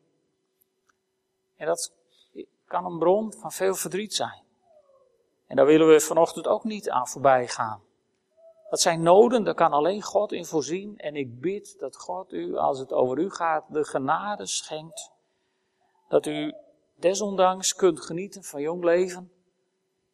En 1.55 1.67
dat 1.67 1.93
kan 2.65 2.85
een 2.85 2.99
bron 2.99 3.33
van 3.33 3.51
veel 3.51 3.75
verdriet 3.75 4.13
zijn. 4.13 4.43
En 5.47 5.55
daar 5.55 5.65
willen 5.65 5.87
we 5.87 5.99
vanochtend 5.99 6.47
ook 6.47 6.63
niet 6.63 6.89
aan 6.89 7.07
voorbij 7.07 7.47
gaan. 7.47 7.81
Dat 8.69 8.81
zijn 8.81 9.01
noden, 9.01 9.43
daar 9.43 9.53
kan 9.53 9.71
alleen 9.71 10.01
God 10.01 10.31
in 10.31 10.45
voorzien. 10.45 10.97
En 10.97 11.15
ik 11.15 11.39
bid 11.39 11.79
dat 11.79 11.97
God 11.97 12.33
u, 12.33 12.55
als 12.55 12.79
het 12.79 12.93
over 12.93 13.17
u 13.17 13.29
gaat, 13.29 13.65
de 13.69 13.83
genade 13.83 14.45
schenkt. 14.45 15.11
Dat 16.07 16.25
u 16.25 16.53
desondanks 16.95 17.75
kunt 17.75 18.01
genieten 18.01 18.43
van 18.43 18.61
jong 18.61 18.83
leven 18.83 19.31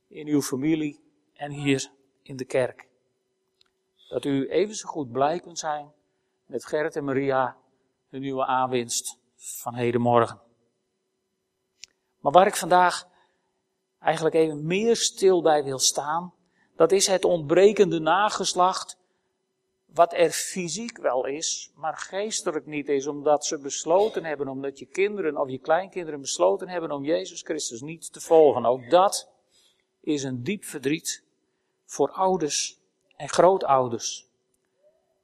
in 0.08 0.28
uw 0.28 0.42
familie 0.42 1.00
en 1.34 1.52
hier 1.52 1.92
in 2.22 2.36
de 2.36 2.46
kerk. 2.46 2.88
Dat 4.10 4.26
u 4.26 4.50
even 4.50 4.76
zo 4.76 4.90
goed 4.90 5.12
blij 5.12 5.40
kunt 5.40 5.60
zijn 5.60 5.92
met 6.54 6.66
Gerrit 6.66 6.96
en 6.96 7.04
Maria, 7.04 7.58
hun 8.10 8.22
nieuwe 8.22 8.46
aanwinst 8.46 9.20
van 9.36 9.74
hedenmorgen. 9.74 10.42
Maar 12.20 12.32
waar 12.32 12.48
ik 12.48 12.56
vandaag 12.56 13.08
eigenlijk 14.00 14.36
even 14.36 14.66
meer 14.66 14.96
stil 14.96 15.42
bij 15.42 15.64
wil 15.64 15.80
staan, 15.80 16.34
dat 16.76 16.92
is 16.92 17.08
het 17.08 17.26
ontbrekende 17.26 18.00
nageslacht, 18.00 18.98
wat 19.86 20.14
er 20.14 20.30
fysiek 20.30 20.98
wel 20.98 21.26
is, 21.26 21.72
maar 21.76 21.98
geestelijk 21.98 22.66
niet 22.66 22.90
is, 22.90 23.08
omdat 23.08 23.46
ze 23.46 23.60
besloten 23.60 24.26
hebben, 24.26 24.48
omdat 24.48 24.80
je 24.80 24.86
kinderen 24.86 25.38
of 25.38 25.50
je 25.50 25.60
kleinkinderen 25.60 26.22
besloten 26.22 26.70
hebben 26.70 26.92
om 26.92 27.04
Jezus 27.04 27.42
Christus 27.42 27.82
niet 27.82 28.14
te 28.14 28.22
volgen. 28.22 28.66
Ook 28.66 28.90
dat 28.90 29.30
is 30.02 30.24
een 30.24 30.44
diep 30.44 30.64
verdriet 30.64 31.24
voor 31.86 32.12
ouders 32.12 32.80
en 33.16 33.30
grootouders. 33.30 34.32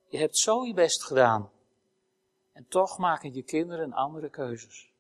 Je 0.10 0.18
hebt 0.18 0.38
zo 0.38 0.66
je 0.66 0.74
best 0.74 1.04
gedaan. 1.04 1.52
En 2.54 2.66
toch 2.68 2.98
maken 2.98 3.34
je 3.34 3.42
kinderen 3.42 3.94
andere 3.94 4.30
keuzes. 4.30 4.92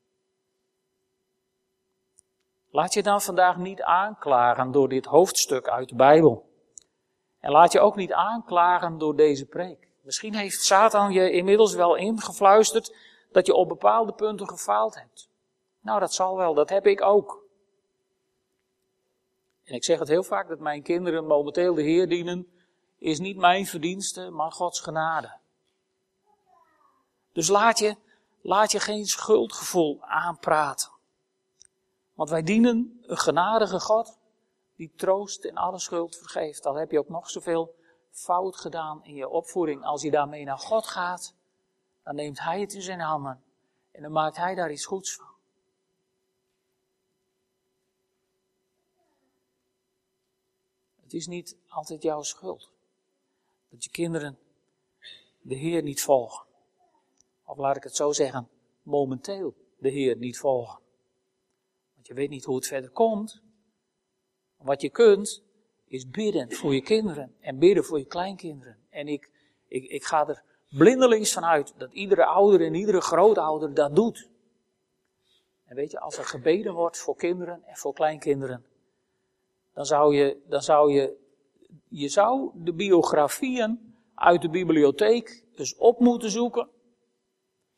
Laat 2.72 2.93
je 2.93 3.04
dan 3.04 3.22
vandaag 3.22 3.58
niet 3.58 3.82
aanklagen 3.82 4.72
door 4.72 4.89
dit 4.89 5.06
hoofdstuk 5.06 5.67
uit 5.67 5.89
de 5.89 5.95
Bijbel. 5.95 6.50
En 7.39 7.52
laat 7.52 7.72
je 7.72 7.80
ook 7.80 7.95
niet 7.95 8.13
aanklagen 8.13 8.98
door 8.98 9.15
deze 9.15 9.45
preek. 9.45 9.88
Misschien 10.02 10.36
heeft 10.36 10.63
Satan 10.63 11.12
je 11.12 11.32
inmiddels 11.32 11.74
wel 11.74 11.95
ingefluisterd 11.95 12.95
dat 13.32 13.45
je 13.45 13.54
op 13.54 13.67
bepaalde 13.67 14.13
punten 14.13 14.48
gefaald 14.48 14.95
hebt. 14.95 15.30
Nou, 15.82 16.00
dat 16.00 16.13
zal 16.13 16.38
wel, 16.38 16.54
dat 16.54 16.69
heb 16.69 16.88
ik 16.88 17.02
ook. 17.02 17.43
En 19.63 19.76
ik 19.76 19.84
zeg 19.84 20.00
het 20.00 20.08
heel 20.08 20.24
vaak 20.24 20.48
dat 20.48 20.60
mijn 20.60 20.82
kinderen 20.82 21.26
momenteel 21.26 21.74
de 21.74 21.82
Heer 21.82 22.08
dienen, 22.08 22.48
is 22.99 23.19
niet 23.19 23.38
mijn 23.38 23.65
verdienste, 23.65 24.29
maar 24.29 24.51
Gods 24.51 24.79
genade. 24.79 25.38
Dus 27.31 27.47
laat 27.47 27.79
je, 27.79 27.95
laat 28.41 28.71
je 28.71 28.79
geen 28.79 29.05
schuldgevoel 29.05 29.97
aanpraten. 30.01 30.89
Want 32.13 32.29
wij 32.29 32.43
dienen 32.43 32.99
een 33.01 33.17
genadige 33.17 33.79
God 33.79 34.17
die 34.75 34.91
troost 34.95 35.45
en 35.45 35.55
alle 35.55 35.79
schuld 35.79 36.17
vergeeft. 36.17 36.65
Al 36.65 36.75
heb 36.75 36.91
je 36.91 36.99
ook 36.99 37.09
nog 37.09 37.29
zoveel 37.29 37.75
fout 38.12 38.55
gedaan 38.55 39.03
in 39.03 39.15
je 39.15 39.29
opvoeding. 39.29 39.83
Als 39.83 40.01
je 40.01 40.12
daarmee 40.12 40.45
naar 40.45 40.59
God 40.59 40.88
gaat, 40.88 41.33
dan 42.03 42.15
neemt 42.15 42.39
Hij 42.39 42.62
het 42.62 42.73
in 42.73 42.81
zijn 42.81 42.99
handen. 42.99 43.43
En 43.91 44.01
dan 44.01 44.12
maakt 44.12 44.38
Hij 44.38 44.55
daar 44.55 44.71
iets 44.71 44.85
goeds 44.85 45.15
van. 45.15 45.27
Het 51.01 51.13
is 51.13 51.27
niet 51.27 51.57
altijd 51.67 52.01
jouw 52.01 52.21
schuld. 52.21 52.71
Dat 53.69 53.84
je 53.84 53.89
kinderen 53.89 54.38
de 55.41 55.55
Heer 55.55 55.84
niet 55.84 56.01
volgen. 56.01 56.45
Of 57.45 57.58
laat 57.58 57.75
ik 57.75 57.84
het 57.84 57.95
zo 57.95 58.12
zeggen, 58.12 58.49
momenteel 58.82 59.55
de 59.77 59.89
Heer 59.89 60.17
niet 60.17 60.38
volgen. 60.38 60.79
Want 61.93 62.08
je 62.08 62.13
weet 62.13 62.29
niet 62.29 62.45
hoe 62.45 62.55
het 62.55 62.67
verder 62.67 62.89
komt. 62.89 63.41
Wat 64.58 64.82
je 64.82 64.89
kunt, 64.89 65.43
is 65.88 66.10
bidden 66.10 66.51
voor 66.51 66.73
je 66.73 66.82
kinderen 66.82 67.36
en 67.39 67.60
bidden 67.60 67.84
voor 67.84 67.97
je 67.97 68.05
kleinkinderen. 68.05 68.77
En 68.89 69.08
ik, 69.08 69.29
ik, 69.67 69.84
ik 69.84 70.03
ga 70.03 70.27
er 70.27 70.43
blindelings 70.69 71.34
van 71.34 71.45
uit 71.45 71.73
dat 71.77 71.93
iedere 71.93 72.25
ouder 72.25 72.62
en 72.62 72.73
iedere 72.73 73.01
grootouder 73.01 73.73
dat 73.73 73.95
doet. 73.95 74.29
En 75.65 75.75
weet 75.75 75.91
je, 75.91 75.99
als 75.99 76.17
er 76.17 76.25
gebeden 76.25 76.73
wordt 76.73 76.97
voor 76.97 77.15
kinderen 77.15 77.63
en 77.65 77.75
voor 77.75 77.93
kleinkinderen, 77.93 78.65
dan 79.73 79.86
zou 79.86 80.15
je, 80.15 80.38
dan 80.47 80.62
zou 80.62 80.91
je, 80.91 81.17
je 81.88 82.10
zou 82.10 82.51
de 82.53 82.73
biografieën 82.73 83.95
uit 84.15 84.41
de 84.41 84.49
bibliotheek 84.49 85.43
eens 85.55 85.75
op 85.75 85.99
moeten 85.99 86.32
zoeken. 86.32 86.69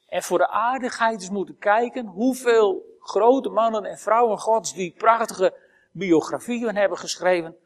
En 0.07 0.23
voor 0.23 0.37
de 0.37 0.47
aardigheid 0.47 1.21
eens 1.21 1.29
moeten 1.29 1.57
kijken 1.57 2.05
hoeveel 2.05 2.97
grote 2.99 3.49
mannen 3.49 3.85
en 3.85 3.97
vrouwen 3.97 4.37
gods 4.37 4.73
die 4.73 4.93
prachtige 4.97 5.57
biografieën 5.91 6.75
hebben 6.75 6.97
geschreven, 6.97 7.57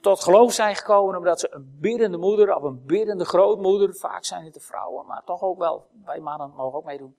tot 0.00 0.22
geloof 0.22 0.52
zijn 0.52 0.76
gekomen 0.76 1.16
omdat 1.16 1.40
ze 1.40 1.54
een 1.54 1.76
biddende 1.80 2.16
moeder 2.16 2.54
of 2.54 2.62
een 2.62 2.84
biddende 2.86 3.24
grootmoeder, 3.24 3.94
vaak 3.94 4.24
zijn 4.24 4.44
het 4.44 4.54
de 4.54 4.60
vrouwen, 4.60 5.06
maar 5.06 5.24
toch 5.24 5.42
ook 5.42 5.58
wel, 5.58 5.86
wij 6.04 6.20
mannen 6.20 6.52
mogen 6.56 6.78
ook 6.78 6.84
meedoen, 6.84 7.16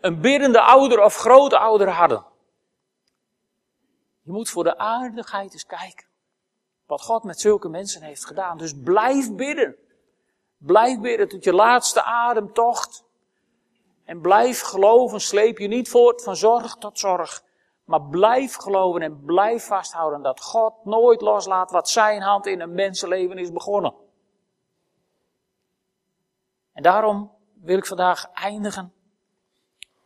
een 0.00 0.20
biddende 0.20 0.60
ouder 0.60 1.04
of 1.04 1.16
grootouder 1.16 1.88
hadden. 1.88 2.24
Je 4.22 4.32
moet 4.32 4.50
voor 4.50 4.64
de 4.64 4.78
aardigheid 4.78 5.52
eens 5.52 5.66
kijken. 5.66 6.07
Wat 6.88 7.02
God 7.02 7.24
met 7.24 7.40
zulke 7.40 7.68
mensen 7.68 8.02
heeft 8.02 8.26
gedaan. 8.26 8.58
Dus 8.58 8.74
blijf 8.82 9.34
bidden. 9.34 9.76
Blijf 10.58 11.00
bidden 11.00 11.28
tot 11.28 11.44
je 11.44 11.52
laatste 11.52 12.02
ademtocht. 12.02 13.04
En 14.04 14.20
blijf 14.20 14.60
geloven, 14.60 15.20
sleep 15.20 15.58
je 15.58 15.68
niet 15.68 15.88
voort 15.88 16.22
van 16.22 16.36
zorg 16.36 16.74
tot 16.74 16.98
zorg. 16.98 17.44
Maar 17.84 18.02
blijf 18.02 18.54
geloven 18.54 19.02
en 19.02 19.24
blijf 19.24 19.66
vasthouden 19.66 20.22
dat 20.22 20.40
God 20.40 20.84
nooit 20.84 21.20
loslaat 21.20 21.70
wat 21.70 21.88
zijn 21.88 22.22
hand 22.22 22.46
in 22.46 22.60
een 22.60 22.74
mensenleven 22.74 23.38
is 23.38 23.52
begonnen. 23.52 23.94
En 26.72 26.82
daarom 26.82 27.32
wil 27.54 27.78
ik 27.78 27.86
vandaag 27.86 28.30
eindigen 28.32 28.92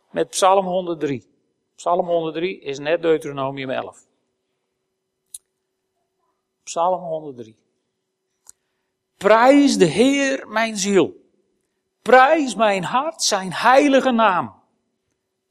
met 0.09 0.29
Psalm 0.29 0.65
103. 0.65 1.31
Psalm 1.75 2.07
103 2.07 2.59
is 2.59 2.79
net 2.79 3.01
Deuteronomium 3.01 3.69
11. 3.69 4.11
Psalm 6.63 7.01
103. 7.01 7.55
Prijs 9.17 9.77
de 9.77 9.85
Heer 9.85 10.47
mijn 10.47 10.77
ziel. 10.77 11.13
Prijs 12.01 12.55
mijn 12.55 12.83
hart 12.83 13.23
zijn 13.23 13.53
heilige 13.53 14.11
naam. 14.11 14.53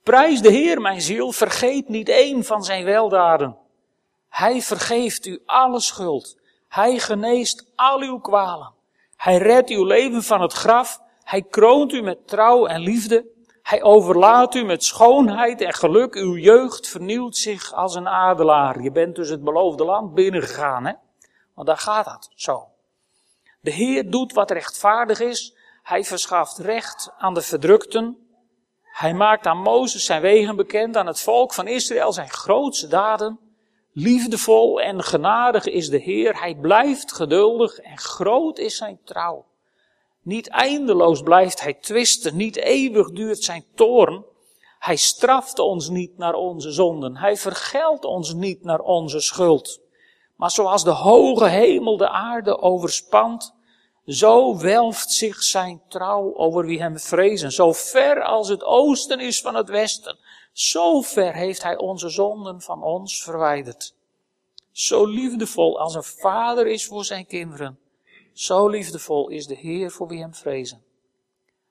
Prijs 0.03 0.41
de 0.41 0.51
Heer 0.51 0.81
mijn 0.81 1.01
ziel, 1.01 1.33
vergeet 1.33 1.89
niet 1.89 2.09
één 2.09 2.45
van 2.45 2.65
zijn 2.65 2.85
weldaden. 2.85 3.57
Hij 4.29 4.63
vergeeft 4.63 5.27
u 5.27 5.43
alle 5.47 5.81
schuld. 5.81 6.39
Hij 6.69 6.99
geneest 6.99 7.73
al 7.77 8.01
uw 8.01 8.19
kwalen. 8.19 8.73
Hij 9.17 9.37
redt 9.37 9.71
uw 9.71 9.85
leven 9.85 10.23
van 10.23 10.41
het 10.41 10.53
graf. 10.53 11.01
Hij 11.23 11.43
kroont 11.43 11.93
u 11.93 12.03
met 12.03 12.29
trouw 12.29 12.67
en 12.67 12.81
liefde. 12.81 13.27
Hij 13.63 13.83
overlaat 13.83 14.55
u 14.55 14.65
met 14.65 14.85
schoonheid 14.85 15.61
en 15.61 15.73
geluk. 15.73 16.15
Uw 16.15 16.37
jeugd 16.37 16.89
vernieuwt 16.89 17.37
zich 17.37 17.73
als 17.73 17.95
een 17.95 18.09
adelaar. 18.09 18.83
Je 18.83 18.91
bent 18.91 19.17
dus 19.17 19.29
het 19.29 19.45
beloofde 19.45 19.85
land 19.85 20.15
binnengegaan, 20.15 20.87
hè? 20.87 20.93
Want 21.63 21.77
daar 21.77 21.95
gaat 21.95 22.05
dat 22.05 22.31
zo. 22.35 22.69
De 23.61 23.71
Heer 23.71 24.11
doet 24.11 24.33
wat 24.33 24.51
rechtvaardig 24.51 25.21
is. 25.21 25.57
Hij 25.83 26.05
verschaft 26.05 26.59
recht 26.59 27.13
aan 27.19 27.35
de 27.35 27.43
verdrukten. 27.43 28.27
Hij 28.83 29.15
maakt 29.15 29.47
aan 29.47 29.59
Mozes 29.59 30.05
zijn 30.05 30.21
wegen 30.21 30.57
bekend, 30.57 30.97
aan 30.97 31.07
het 31.07 31.21
volk 31.21 31.55
van 31.55 31.67
Israël 31.67 32.13
zijn 32.13 32.31
grootste 32.31 32.89
daden. 32.89 33.39
Liefdevol 33.93 34.81
en 34.81 35.03
genadig 35.03 35.67
is 35.67 35.89
de 35.89 35.99
Heer. 35.99 36.41
Hij 36.41 36.55
blijft 36.55 37.13
geduldig 37.13 37.79
en 37.79 37.99
groot 37.99 38.59
is 38.59 38.77
zijn 38.77 39.01
trouw. 39.05 39.47
Niet 40.23 40.49
eindeloos 40.49 41.23
blijft 41.23 41.61
hij 41.61 41.75
twisten, 41.75 42.37
niet 42.37 42.57
eeuwig 42.57 43.11
duurt 43.11 43.43
zijn 43.43 43.65
toorn. 43.75 44.25
Hij 44.79 44.97
straft 44.97 45.59
ons 45.59 45.89
niet 45.89 46.19
naar 46.19 46.35
onze 46.35 46.71
zonden, 46.71 47.17
hij 47.17 47.37
vergeldt 47.37 48.05
ons 48.05 48.33
niet 48.33 48.65
naar 48.65 48.81
onze 48.81 49.21
schuld. 49.21 49.82
Maar 50.43 50.51
zoals 50.51 50.85
de 50.85 50.91
hoge 50.91 51.49
hemel 51.49 51.97
de 51.97 52.09
aarde 52.09 52.59
overspant, 52.59 53.55
zo 54.07 54.59
welft 54.59 55.11
zich 55.11 55.43
zijn 55.43 55.83
trouw 55.89 56.37
over 56.37 56.67
wie 56.67 56.81
hem 56.81 56.99
vrezen. 56.99 57.53
Zo 57.53 57.73
ver 57.73 58.23
als 58.23 58.49
het 58.49 58.65
oosten 58.65 59.21
is 59.21 59.41
van 59.41 59.55
het 59.55 59.69
westen, 59.69 60.19
zo 60.53 61.01
ver 61.01 61.35
heeft 61.35 61.63
hij 61.63 61.77
onze 61.77 62.09
zonden 62.09 62.61
van 62.61 62.83
ons 62.83 63.23
verwijderd. 63.23 63.95
Zo 64.71 65.07
liefdevol 65.07 65.79
als 65.79 65.95
een 65.95 66.03
vader 66.03 66.67
is 66.67 66.87
voor 66.87 67.05
zijn 67.05 67.27
kinderen, 67.27 67.79
zo 68.33 68.69
liefdevol 68.69 69.29
is 69.29 69.47
de 69.47 69.57
Heer 69.57 69.91
voor 69.91 70.09
wie 70.09 70.21
hem 70.21 70.35
vrezen. 70.35 70.85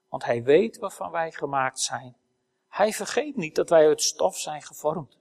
Want 0.09 0.25
hij 0.25 0.43
weet 0.43 0.77
waarvan 0.77 1.11
wij 1.11 1.31
gemaakt 1.31 1.79
zijn. 1.79 2.15
Hij 2.69 2.93
vergeet 2.93 3.35
niet 3.35 3.55
dat 3.55 3.69
wij 3.69 3.87
uit 3.87 4.01
stof 4.01 4.37
zijn 4.37 4.61
gevormd. 4.61 5.19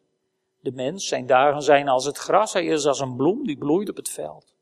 De 0.61 0.73
mens, 0.73 1.09
zijn 1.09 1.27
dagen 1.27 1.63
zijn 1.63 1.89
als 1.89 2.05
het 2.05 2.19
gras, 2.19 2.53
hij 2.53 2.65
is 2.65 2.87
als 2.87 3.01
een 3.01 3.17
bloem 3.17 3.47
die 3.47 3.59
bloeit 3.59 3.89
op 3.89 3.97
het 3.97 4.09
veld. 4.09 4.55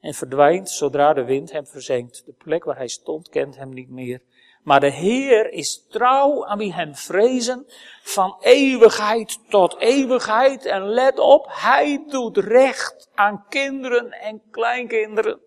En 0.00 0.14
verdwijnt 0.14 0.70
zodra 0.70 1.12
de 1.12 1.24
wind 1.24 1.52
hem 1.52 1.66
verzenkt. 1.66 2.26
De 2.26 2.32
plek 2.32 2.64
waar 2.64 2.76
hij 2.76 2.88
stond 2.88 3.28
kent 3.28 3.56
hem 3.56 3.70
niet 3.70 3.90
meer. 3.90 4.22
Maar 4.62 4.80
de 4.80 4.90
Heer 4.90 5.52
is 5.52 5.86
trouw 5.88 6.46
aan 6.46 6.58
wie 6.58 6.72
hem 6.72 6.94
vrezen, 6.94 7.66
van 8.02 8.36
eeuwigheid 8.40 9.38
tot 9.48 9.78
eeuwigheid. 9.78 10.64
En 10.64 10.82
let 10.82 11.18
op, 11.18 11.46
hij 11.48 12.04
doet 12.08 12.36
recht 12.36 13.08
aan 13.14 13.44
kinderen 13.48 14.12
en 14.12 14.42
kleinkinderen. 14.50 15.40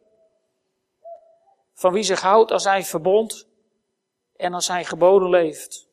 Van 1.73 1.93
wie 1.93 2.03
zich 2.03 2.21
houdt 2.21 2.51
als 2.51 2.63
hij 2.63 2.83
verbond 2.83 3.47
en 4.35 4.53
als 4.53 4.67
hij 4.67 4.85
geboden 4.85 5.29
leeft. 5.29 5.87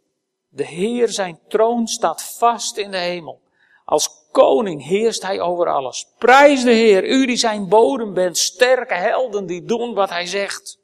De 0.48 0.66
Heer 0.66 1.08
zijn 1.08 1.38
troon 1.48 1.86
staat 1.86 2.36
vast 2.38 2.76
in 2.76 2.90
de 2.90 2.98
hemel. 2.98 3.40
Als 3.84 4.28
koning 4.32 4.84
heerst 4.84 5.22
hij 5.22 5.40
over 5.40 5.68
alles. 5.68 6.06
Prijs 6.18 6.62
de 6.62 6.70
Heer, 6.70 7.04
u 7.04 7.26
die 7.26 7.36
zijn 7.36 7.68
bodem 7.68 8.14
bent, 8.14 8.38
sterke 8.38 8.94
helden 8.94 9.46
die 9.46 9.64
doen 9.64 9.94
wat 9.94 10.10
hij 10.10 10.26
zegt. 10.26 10.78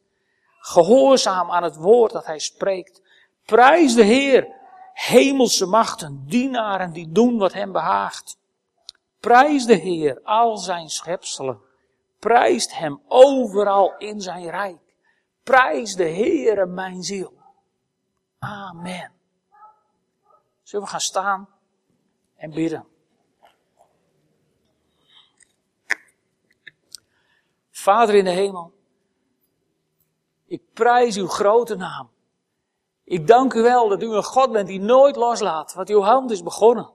Gehoorzaam 0.59 1.51
aan 1.51 1.63
het 1.63 1.77
woord 1.77 2.13
dat 2.13 2.27
hij 2.27 2.39
spreekt. 2.39 3.03
Prijs 3.45 3.95
de 3.95 4.05
Heer, 4.05 4.49
hemelse 4.93 5.67
machten, 5.67 6.25
dienaren 6.27 6.93
die 6.93 7.13
doen 7.13 7.39
wat 7.39 7.53
hem 7.53 7.73
behaagt. 7.73 8.39
Prijs 9.21 9.65
de 9.65 9.75
Heer, 9.75 10.21
al 10.23 10.57
zijn 10.57 10.89
schepselen. 10.89 11.61
Prijst 12.19 12.79
hem 12.79 13.01
overal 13.09 13.95
in 13.99 14.21
zijn 14.21 14.51
rijk. 14.51 14.81
Prijs 15.43 15.95
de 15.95 16.09
Heere 16.09 16.67
mijn 16.67 17.03
ziel. 17.03 17.33
Amen. 18.39 19.13
Zullen 20.63 20.85
we 20.85 20.91
gaan 20.91 21.01
staan 21.01 21.49
en 22.41 22.51
bidden? 22.51 22.87
Vader 27.71 28.15
in 28.15 28.25
de 28.25 28.31
hemel, 28.31 28.73
ik 30.47 30.63
prijs 30.73 31.17
uw 31.17 31.27
grote 31.27 31.77
naam. 31.77 32.11
Ik 33.05 33.27
dank 33.27 33.55
u 33.55 33.63
wel 33.63 33.89
dat 33.89 34.03
u 34.03 34.07
een 34.07 34.25
God 34.25 34.53
bent 34.53 34.69
die 34.69 34.81
nooit 34.81 35.17
loslaat 35.17 35.75
wat 35.75 35.89
uw 35.89 36.01
hand 36.01 36.31
is 36.31 36.43
begonnen. 36.43 36.91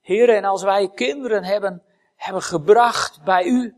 Heren, 0.00 0.36
en 0.36 0.44
als 0.44 0.62
wij 0.62 0.90
kinderen 0.90 1.44
hebben, 1.44 1.82
hebben 2.16 2.42
gebracht 2.42 3.22
bij 3.24 3.44
u, 3.44 3.74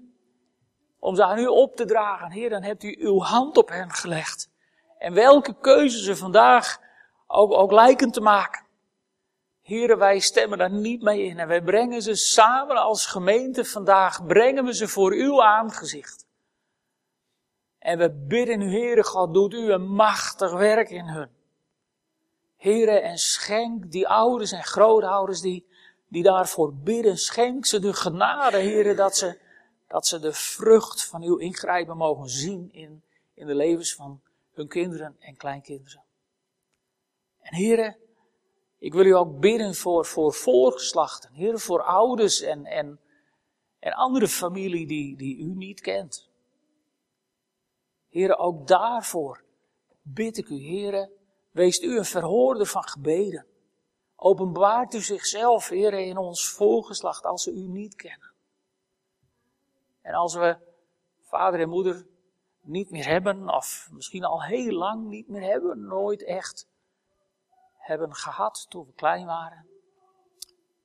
om 0.98 1.16
ze 1.16 1.24
aan 1.24 1.38
u 1.38 1.46
op 1.46 1.76
te 1.76 1.84
dragen, 1.84 2.30
Heer, 2.30 2.50
dan 2.50 2.62
hebt 2.62 2.82
u 2.82 2.96
uw 2.98 3.20
hand 3.20 3.56
op 3.56 3.68
hen 3.68 3.90
gelegd. 3.90 4.50
En 4.98 5.14
welke 5.14 5.54
keuze 5.60 6.02
ze 6.02 6.16
vandaag 6.16 6.80
ook, 7.26 7.52
ook 7.52 7.72
lijken 7.72 8.10
te 8.10 8.20
maken. 8.20 8.65
Heren, 9.66 9.98
wij 9.98 10.18
stemmen 10.18 10.58
daar 10.58 10.70
niet 10.70 11.02
mee 11.02 11.22
in 11.22 11.38
en 11.38 11.48
wij 11.48 11.62
brengen 11.62 12.02
ze 12.02 12.14
samen 12.14 12.76
als 12.76 13.06
gemeente 13.06 13.64
vandaag, 13.64 14.26
brengen 14.26 14.64
we 14.64 14.74
ze 14.74 14.88
voor 14.88 15.12
uw 15.12 15.42
aangezicht. 15.42 16.26
En 17.78 17.98
we 17.98 18.10
bidden 18.10 18.60
u, 18.60 18.70
Heere 18.70 19.04
God, 19.04 19.34
doet 19.34 19.52
u 19.52 19.72
een 19.72 19.88
machtig 19.88 20.52
werk 20.52 20.90
in 20.90 21.04
hun. 21.04 21.28
Heren, 22.56 23.02
en 23.02 23.18
schenk 23.18 23.90
die 23.90 24.08
ouders 24.08 24.52
en 24.52 24.64
grootouders 24.64 25.40
die, 25.40 25.66
die 26.08 26.22
daarvoor 26.22 26.74
bidden, 26.74 27.18
schenk 27.18 27.66
ze 27.66 27.78
de 27.78 27.92
genade, 27.92 28.56
Heren, 28.56 28.96
dat 28.96 29.16
ze, 29.16 29.38
dat 29.88 30.06
ze 30.06 30.18
de 30.18 30.32
vrucht 30.32 31.04
van 31.04 31.22
uw 31.22 31.36
ingrijpen 31.36 31.96
mogen 31.96 32.28
zien 32.28 32.72
in, 32.72 33.02
in 33.34 33.46
de 33.46 33.54
levens 33.54 33.94
van 33.94 34.20
hun 34.52 34.68
kinderen 34.68 35.16
en 35.20 35.36
kleinkinderen. 35.36 36.04
En 37.40 37.54
heren, 37.54 37.96
ik 38.78 38.92
wil 38.92 39.04
u 39.04 39.10
ook 39.10 39.40
bidden 39.40 39.74
voor, 39.74 40.04
voor 40.04 40.32
voorgeslachten, 40.32 41.32
heren, 41.32 41.60
voor 41.60 41.82
ouders 41.82 42.40
en, 42.40 42.64
en, 42.64 43.00
en 43.78 43.92
andere 43.92 44.28
familie 44.28 44.86
die, 44.86 45.16
die 45.16 45.38
u 45.38 45.54
niet 45.54 45.80
kent. 45.80 46.28
Heren, 48.08 48.38
ook 48.38 48.66
daarvoor 48.66 49.44
bid 50.02 50.36
ik 50.36 50.48
u, 50.48 50.56
heren, 50.56 51.10
wees 51.50 51.80
u 51.80 51.96
een 51.96 52.04
verhoorder 52.04 52.66
van 52.66 52.88
gebeden. 52.88 53.46
Openbaart 54.16 54.94
u 54.94 55.00
zichzelf, 55.00 55.68
heren, 55.68 56.04
in 56.04 56.16
ons 56.16 56.48
voorgeslacht 56.48 57.24
als 57.24 57.42
ze 57.42 57.52
u 57.52 57.68
niet 57.68 57.94
kennen. 57.94 58.32
En 60.02 60.14
als 60.14 60.34
we 60.34 60.56
vader 61.20 61.60
en 61.60 61.68
moeder 61.68 62.06
niet 62.60 62.90
meer 62.90 63.06
hebben, 63.06 63.54
of 63.54 63.88
misschien 63.92 64.24
al 64.24 64.42
heel 64.42 64.72
lang 64.72 65.08
niet 65.08 65.28
meer 65.28 65.42
hebben, 65.42 65.86
nooit 65.86 66.24
echt 66.24 66.68
hebben 67.86 68.14
gehad 68.14 68.66
toen 68.68 68.86
we 68.86 68.92
klein 68.92 69.26
waren. 69.26 69.68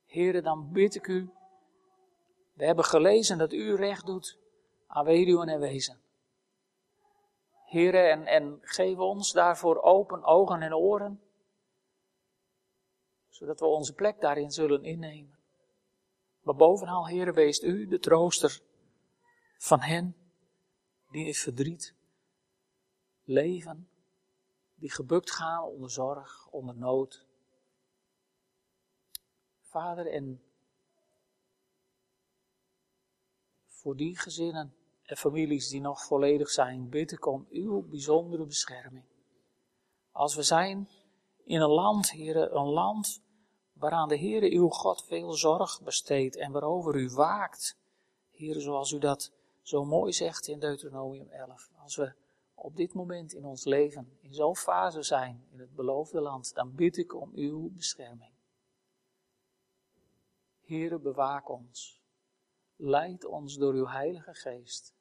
Heren, 0.04 0.42
dan 0.42 0.72
bid 0.72 0.94
ik 0.94 1.06
u. 1.06 1.30
We 2.52 2.64
hebben 2.64 2.84
gelezen 2.84 3.38
dat 3.38 3.52
u 3.52 3.74
recht 3.74 4.06
doet 4.06 4.38
aan 4.86 5.04
weduwen 5.04 5.48
en 5.48 5.60
wezen. 5.60 6.00
Heren, 7.64 8.10
en, 8.10 8.26
en 8.26 8.58
geef 8.62 8.98
ons 8.98 9.32
daarvoor 9.32 9.82
open 9.82 10.24
ogen 10.24 10.62
en 10.62 10.74
oren, 10.74 11.22
zodat 13.28 13.60
we 13.60 13.66
onze 13.66 13.94
plek 13.94 14.20
daarin 14.20 14.50
zullen 14.50 14.84
innemen. 14.84 15.38
Maar 16.40 16.54
bovenal, 16.54 17.06
Heren, 17.06 17.34
wees 17.34 17.62
u 17.62 17.86
de 17.86 17.98
trooster 17.98 18.60
van 19.58 19.80
hen 19.80 20.16
die 21.10 21.26
in 21.26 21.34
verdriet 21.34 21.94
leven, 23.24 23.88
die 24.82 24.90
gebukt 24.90 25.30
gaan 25.30 25.64
onder 25.64 25.90
zorg, 25.90 26.48
onder 26.50 26.76
nood. 26.76 27.26
Vader, 29.60 30.06
en 30.06 30.42
voor 33.66 33.96
die 33.96 34.18
gezinnen 34.18 34.74
en 35.02 35.16
families 35.16 35.68
die 35.68 35.80
nog 35.80 36.04
volledig 36.04 36.50
zijn, 36.50 36.88
bid 36.88 37.12
ik 37.12 37.26
om 37.26 37.46
uw 37.50 37.82
bijzondere 37.82 38.46
bescherming. 38.46 39.04
Als 40.12 40.34
we 40.34 40.42
zijn 40.42 40.88
in 41.44 41.60
een 41.60 41.70
land, 41.70 42.10
heren, 42.10 42.56
een 42.56 42.68
land 42.68 43.22
waaraan 43.72 44.08
de 44.08 44.18
Heere 44.18 44.50
uw 44.50 44.68
God 44.68 45.04
veel 45.04 45.32
zorg 45.32 45.82
besteedt 45.82 46.36
en 46.36 46.52
waarover 46.52 46.96
u 46.96 47.10
waakt, 47.10 47.76
heren, 48.30 48.62
zoals 48.62 48.92
u 48.92 48.98
dat 48.98 49.32
zo 49.62 49.84
mooi 49.84 50.12
zegt 50.12 50.48
in 50.48 50.58
Deuteronomium 50.58 51.28
11. 51.28 51.70
Als 51.76 51.96
we 51.96 52.21
op 52.62 52.76
dit 52.76 52.94
moment 52.94 53.32
in 53.32 53.44
ons 53.44 53.64
leven 53.64 54.18
in 54.20 54.34
zo'n 54.34 54.56
fase 54.56 55.02
zijn 55.02 55.46
in 55.50 55.58
het 55.58 55.74
beloofde 55.74 56.20
land, 56.20 56.54
dan 56.54 56.74
bid 56.74 56.96
ik 56.96 57.14
om 57.14 57.30
uw 57.34 57.70
bescherming. 57.70 58.32
Heere, 60.60 60.98
bewaak 60.98 61.48
ons. 61.48 62.00
Leid 62.76 63.24
ons 63.24 63.56
door 63.56 63.72
uw 63.72 63.86
Heilige 63.86 64.34
Geest. 64.34 64.94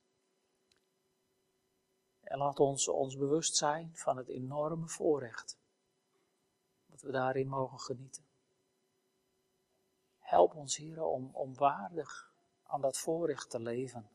En 2.21 2.37
laat 2.37 2.59
ons 2.59 2.87
ons 2.87 3.17
bewust 3.17 3.55
zijn 3.55 3.91
van 3.93 4.17
het 4.17 4.27
enorme 4.27 4.87
voorrecht 4.87 5.57
dat 6.85 7.01
we 7.01 7.11
daarin 7.11 7.47
mogen 7.47 7.79
genieten. 7.79 8.25
Help 10.19 10.55
ons, 10.55 10.77
Heer, 10.77 11.03
om, 11.03 11.29
om 11.33 11.55
waardig 11.55 12.33
aan 12.63 12.81
dat 12.81 12.97
voorrecht 12.97 13.49
te 13.49 13.59
leven. 13.59 14.09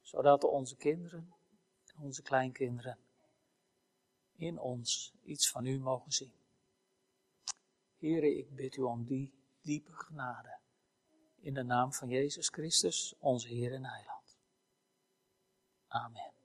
Zodat 0.00 0.44
onze 0.44 0.76
kinderen 0.76 1.30
en 1.30 1.35
onze 1.98 2.22
kleinkinderen 2.22 2.98
in 4.36 4.58
ons 4.58 5.14
iets 5.24 5.50
van 5.50 5.66
u 5.66 5.78
mogen 5.78 6.12
zien. 6.12 6.32
Here, 7.96 8.36
ik 8.36 8.54
bid 8.54 8.76
u 8.76 8.82
om 8.82 9.04
die 9.04 9.32
diepe 9.60 9.92
genade. 9.92 10.58
In 11.40 11.54
de 11.54 11.62
naam 11.62 11.92
van 11.92 12.08
Jezus 12.08 12.48
Christus, 12.48 13.14
onze 13.18 13.48
Heer 13.48 13.72
en 13.72 13.84
Heiland. 13.84 14.38
Amen. 15.88 16.35